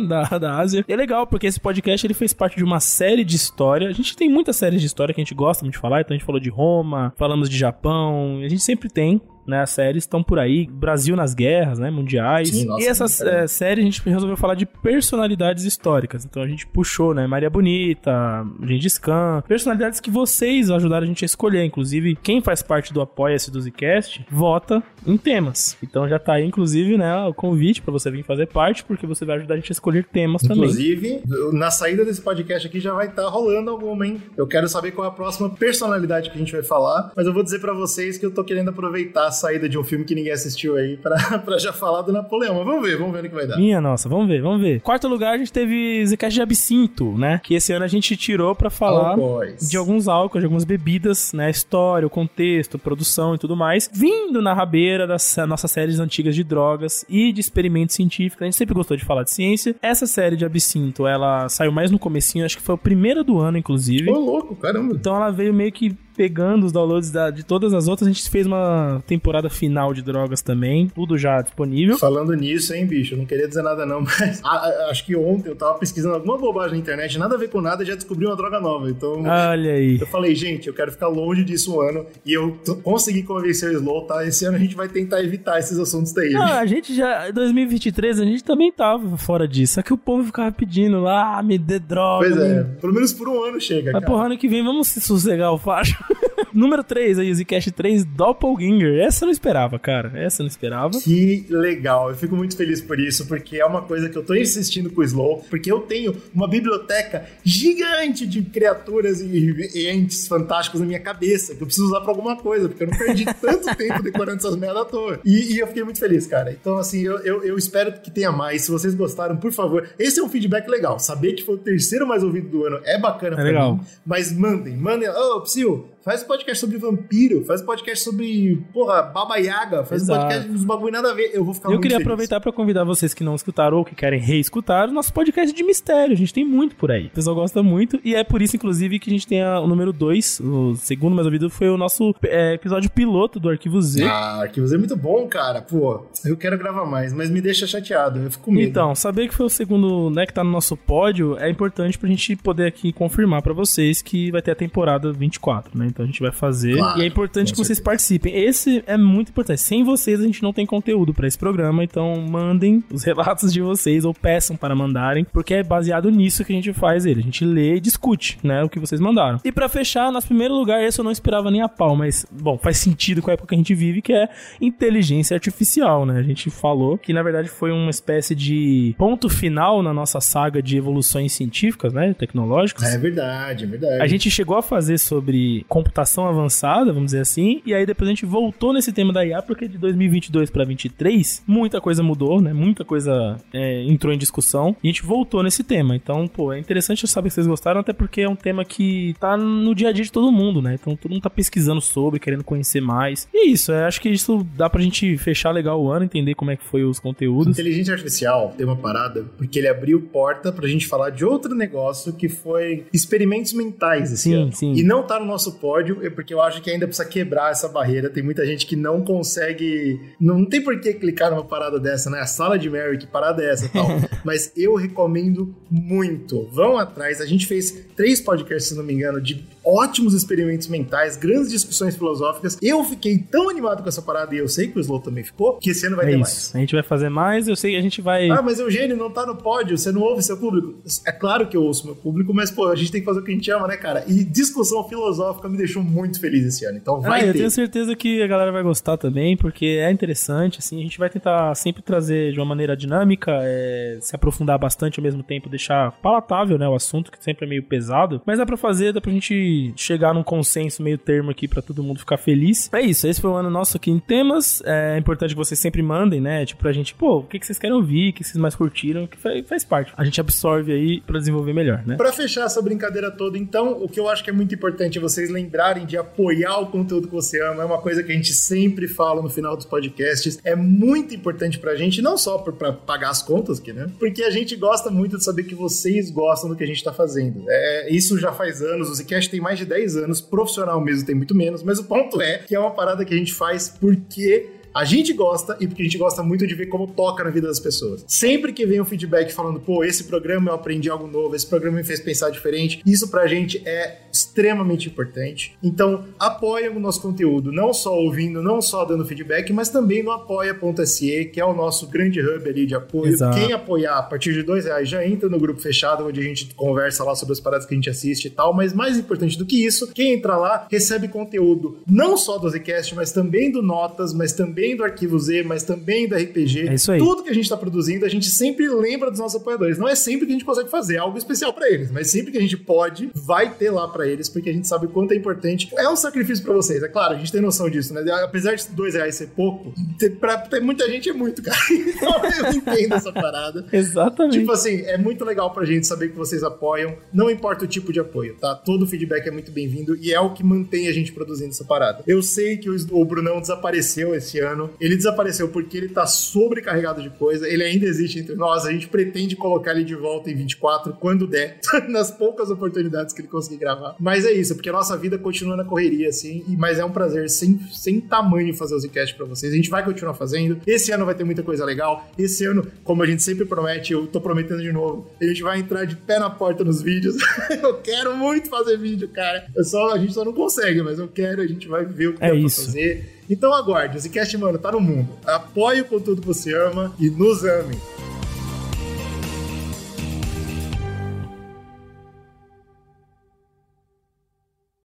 [0.08, 0.82] da, da Ásia.
[0.88, 3.86] E é legal, porque esse podcast ele fez parte de uma série de história.
[3.86, 6.14] A gente tem muitas séries de história que a gente gosta muito de falar, então
[6.14, 9.20] a gente falou de Roma, falamos de Japão, a gente sempre tem.
[9.46, 12.50] Né, as séries estão por aí, Brasil nas guerras, né, mundiais.
[12.50, 13.40] Sim, nossa, e essa muito legal.
[13.40, 16.24] é, série a gente resolveu falar de personalidades históricas.
[16.24, 21.24] Então a gente puxou, né, Maria Bonita, Gengis Khan, personalidades que vocês ajudaram a gente
[21.24, 21.64] a escolher.
[21.64, 25.76] Inclusive, quem faz parte do Apoia-se do Zcast, vota em temas.
[25.82, 29.24] Então já tá aí, inclusive, né, o convite pra você vir fazer parte, porque você
[29.24, 30.58] vai ajudar a gente a escolher temas também.
[30.58, 31.22] Inclusive,
[31.52, 34.22] na saída desse podcast aqui já vai estar rolando alguma, hein?
[34.36, 37.32] Eu quero saber qual é a próxima personalidade que a gente vai falar, mas eu
[37.32, 40.14] vou dizer pra vocês que eu tô querendo aproveitar a saída de um filme que
[40.14, 42.56] ninguém assistiu aí pra, pra já falar do Napoleão.
[42.56, 43.56] Mas vamos ver, vamos ver no que vai dar.
[43.56, 44.80] Minha nossa, vamos ver, vamos ver.
[44.80, 47.40] Quarto lugar, a gente teve Zcast de Absinto, né?
[47.42, 49.68] Que esse ano a gente tirou pra falar Álcoois.
[49.68, 51.48] de alguns álcools, de algumas bebidas, né?
[51.50, 53.88] História, o contexto, produção e tudo mais.
[53.92, 58.42] Vindo na rabeira das nossas séries antigas de drogas e de experimentos científicos.
[58.42, 59.74] A gente sempre gostou de falar de ciência.
[59.80, 63.38] Essa série de Absinto, ela saiu mais no comecinho, acho que foi o primeiro do
[63.38, 64.10] ano, inclusive.
[64.10, 64.94] Ô, louco, caramba.
[64.94, 68.08] Então ela veio meio que pegando os downloads da- de todas as outras.
[68.08, 71.98] A gente fez uma temporada final de drogas também, tudo já disponível.
[71.98, 75.16] Falando nisso, hein, bicho, eu não queria dizer nada não, mas a- a- acho que
[75.16, 77.94] ontem eu tava pesquisando alguma bobagem na internet, nada a ver com nada, e já
[77.94, 78.90] descobri uma droga nova.
[78.90, 79.98] Então, Olha aí.
[80.00, 83.72] eu falei, gente, eu quero ficar longe disso um ano, e eu consegui convencer o
[83.72, 84.24] Slow, tá?
[84.26, 86.34] Esse ano a gente vai tentar evitar esses assuntos daí.
[86.34, 89.74] Ah, a gente já, em 2023, a gente também tava fora disso.
[89.74, 92.28] Só que o povo ficava pedindo lá, ah, me dê droga.
[92.28, 94.06] Pois é, me- pelo menos por um ano chega, Mas cara.
[94.06, 96.02] porra, ano que vem vamos se sossegar o facho.
[96.52, 99.00] Número 3 aí, o Zcast 3, Doppelganger.
[99.00, 100.12] Essa eu não esperava, cara.
[100.14, 100.98] Essa eu não esperava.
[101.00, 104.34] Que legal, eu fico muito feliz por isso, porque é uma coisa que eu tô
[104.34, 110.26] insistindo com o Slow, porque eu tenho uma biblioteca gigante de criaturas e, e entes
[110.26, 113.24] fantásticos na minha cabeça, que eu preciso usar pra alguma coisa, porque eu não perdi
[113.40, 115.20] tanto tempo decorando essas merda à toa.
[115.24, 116.52] E, e eu fiquei muito feliz, cara.
[116.52, 118.62] Então, assim, eu, eu, eu espero que tenha mais.
[118.62, 120.98] Se vocês gostaram, por favor, esse é um feedback legal.
[120.98, 123.76] Saber que foi o terceiro mais ouvido do ano é bacana pra legal.
[123.76, 123.80] mim.
[124.04, 125.08] Mas mandem, mandem.
[125.08, 130.02] Ô, Psyu, faz um podcast sobre vampiro, faz um podcast sobre, porra, Baba Yaga, faz
[130.02, 130.18] Exato.
[130.20, 131.30] um podcast dos bagulho nada a ver.
[131.34, 132.06] Eu vou ficar Eu muito queria feliz.
[132.06, 135.62] aproveitar pra convidar vocês que não escutaram ou que querem reescutar o nosso podcast de
[135.62, 136.12] mistério.
[136.12, 137.06] A gente tem muito por aí.
[137.06, 139.66] O pessoal gosta muito e é por isso, inclusive, que a gente tem a- o
[139.66, 144.04] número 2, o segundo mais ouvido, foi o nosso é, episódio piloto do Arquivo Z.
[144.04, 145.60] Ah, Arquivos é muito bom, cara.
[145.62, 148.18] Pô, eu quero gravar mais, mas me deixa chateado.
[148.20, 148.68] Eu fico com medo.
[148.68, 152.08] Então, saber que foi o segundo, né, que tá no nosso pódio é importante pra
[152.08, 155.89] gente poder aqui confirmar pra vocês que vai ter a temporada 24, né?
[155.90, 157.84] Então a gente vai fazer Claro, e é importante que vocês certeza.
[157.84, 158.34] participem.
[158.34, 159.60] Esse é muito importante.
[159.60, 163.60] Sem vocês a gente não tem conteúdo pra esse programa, então mandem os relatos de
[163.60, 167.20] vocês ou peçam para mandarem, porque é baseado nisso que a gente faz ele.
[167.20, 169.40] A gente lê e discute, né, o que vocês mandaram.
[169.44, 172.56] E pra fechar, nosso primeiro lugar, esse eu não esperava nem a pau, mas bom,
[172.58, 174.28] faz sentido com a época que a gente vive, que é
[174.60, 176.18] inteligência artificial, né?
[176.18, 180.62] A gente falou que na verdade foi uma espécie de ponto final na nossa saga
[180.62, 182.94] de evoluções científicas, né, tecnológicas.
[182.94, 184.02] É verdade, é verdade.
[184.02, 188.12] A gente chegou a fazer sobre computação avançada, vamos dizer assim, e aí depois a
[188.12, 192.52] gente voltou nesse tema da IA, porque de 2022 para 2023, muita coisa mudou, né?
[192.52, 195.96] Muita coisa é, entrou em discussão, e a gente voltou nesse tema.
[195.96, 199.14] Então, pô, é interessante eu saber que vocês gostaram, até porque é um tema que
[199.18, 200.74] tá no dia a dia de todo mundo, né?
[200.74, 203.28] Então todo mundo tá pesquisando sobre, querendo conhecer mais.
[203.32, 206.34] E é isso, é, acho que isso dá pra gente fechar legal o ano, entender
[206.34, 207.58] como é que foi os conteúdos.
[207.58, 212.12] Inteligência artificial tem uma parada, porque ele abriu porta pra gente falar de outro negócio
[212.12, 214.52] que foi experimentos mentais esse Sim, ano.
[214.52, 214.72] sim.
[214.74, 217.68] E não tá no nosso pódio, é porque eu acho que ainda precisa quebrar essa
[217.68, 218.10] barreira.
[218.10, 220.00] Tem muita gente que não consegue.
[220.18, 222.18] Não tem por que clicar numa parada dessa, né?
[222.18, 223.86] A sala de Mary, que parada é essa e tal.
[224.24, 226.48] Mas eu recomendo muito.
[226.52, 227.20] Vão atrás.
[227.20, 231.96] A gente fez três podcasts, se não me engano, de ótimos experimentos mentais, grandes discussões
[231.96, 232.58] filosóficas.
[232.62, 235.58] Eu fiquei tão animado com essa parada, e eu sei que o Slow também ficou,
[235.58, 236.20] que esse ano vai É ter isso.
[236.22, 236.52] mais.
[236.54, 238.28] A gente vai fazer mais, eu sei que a gente vai.
[238.30, 240.74] Ah, mas Eugênio não tá no pódio, você não ouve seu público.
[241.06, 243.22] É claro que eu ouço meu público, mas, pô, a gente tem que fazer o
[243.24, 244.04] que a gente ama, né, cara?
[244.06, 246.76] E discussão filosófica me deixou muito feliz esse ano.
[246.78, 247.38] Então vai Ah, eu ter.
[247.38, 251.10] tenho certeza que a galera vai gostar também, porque é interessante, assim, a gente vai
[251.10, 255.92] tentar sempre trazer de uma maneira dinâmica, é, se aprofundar bastante ao mesmo tempo, deixar
[256.00, 259.10] palatável, né, o assunto, que sempre é meio pesado, mas dá pra fazer, dá pra
[259.12, 259.34] gente
[259.76, 262.68] chegar num consenso meio termo aqui pra todo mundo ficar feliz.
[262.72, 265.82] É isso, esse foi o ano nosso aqui em temas, é importante que vocês sempre
[265.82, 268.36] mandem, né, tipo, pra gente, pô, o que, que vocês querem ouvir, o que vocês
[268.36, 269.92] mais curtiram, que faz, parte.
[269.96, 271.96] A gente absorve aí pra desenvolver melhor, né?
[271.96, 275.00] Pra fechar essa brincadeira toda, então, o que eu acho que é muito importante é
[275.00, 277.62] vocês lembrarem de apoiar o conteúdo que você ama.
[277.62, 280.38] É uma coisa que a gente sempre fala no final dos podcasts.
[280.44, 283.90] É muito importante pra gente, não só pra pagar as contas aqui, né?
[283.98, 286.92] Porque a gente gosta muito de saber que vocês gostam do que a gente tá
[286.92, 287.44] fazendo.
[287.48, 291.14] É, isso já faz anos, o Zcast tem mais de 10 anos, profissional mesmo tem
[291.14, 294.59] muito menos, mas o ponto é que é uma parada que a gente faz porque
[294.74, 297.48] a gente gosta e porque a gente gosta muito de ver como toca na vida
[297.48, 298.04] das pessoas.
[298.06, 301.78] Sempre que vem um feedback falando, pô, esse programa eu aprendi algo novo, esse programa
[301.78, 305.56] me fez pensar diferente, isso pra gente é extremamente importante.
[305.62, 310.10] Então, apoiem o nosso conteúdo, não só ouvindo, não só dando feedback, mas também no
[310.10, 313.12] apoia.se, que é o nosso grande hub ali de apoio.
[313.12, 313.36] Exato.
[313.36, 316.54] Quem apoiar a partir de dois reais já entra no grupo fechado, onde a gente
[316.54, 319.46] conversa lá sobre as paradas que a gente assiste e tal, mas mais importante do
[319.46, 324.12] que isso, quem entrar lá recebe conteúdo não só do Zcast, mas também do Notas,
[324.12, 326.68] mas também do Arquivo Z, mas também do RPG.
[326.68, 326.98] É isso aí.
[326.98, 329.78] Tudo que a gente tá produzindo, a gente sempre lembra dos nossos apoiadores.
[329.78, 332.38] Não é sempre que a gente consegue fazer algo especial pra eles, mas sempre que
[332.38, 335.16] a gente pode, vai ter lá pra eles, porque a gente sabe o quanto é
[335.16, 335.70] importante.
[335.76, 338.04] É um sacrifício pra vocês, é claro, a gente tem noção disso, né?
[338.22, 339.72] Apesar de dois reais ser pouco,
[340.20, 341.58] pra ter muita gente é muito, cara.
[342.00, 343.66] Então eu entendo essa parada.
[343.72, 344.38] Exatamente.
[344.38, 347.92] Tipo assim, é muito legal pra gente saber que vocês apoiam, não importa o tipo
[347.92, 348.54] de apoio, tá?
[348.54, 352.02] Todo feedback é muito bem-vindo e é o que mantém a gente produzindo essa parada.
[352.06, 354.49] Eu sei que o Brunão desapareceu esse ano,
[354.80, 358.88] ele desapareceu porque ele tá sobrecarregado de coisa, ele ainda existe entre nós, a gente
[358.88, 363.58] pretende colocar ele de volta em 24 quando der, nas poucas oportunidades que ele conseguir
[363.58, 363.94] gravar.
[363.98, 367.28] Mas é isso, porque a nossa vida continua na correria, assim, mas é um prazer
[367.30, 369.52] sem, sem tamanho fazer o Zcast pra vocês.
[369.52, 370.60] A gente vai continuar fazendo.
[370.66, 372.08] Esse ano vai ter muita coisa legal.
[372.18, 375.58] Esse ano, como a gente sempre promete, eu tô prometendo de novo, a gente vai
[375.58, 377.16] entrar de pé na porta nos vídeos.
[377.62, 379.46] eu quero muito fazer vídeo, cara.
[379.54, 382.12] Eu só, a gente só não consegue, mas eu quero, a gente vai ver o
[382.14, 382.64] que É dá pra isso.
[382.66, 383.19] fazer.
[383.30, 385.08] Então aguarde, o Zcast, mano, tá no mundo.
[385.24, 387.78] Apoie o conteúdo que você ama e nos ame.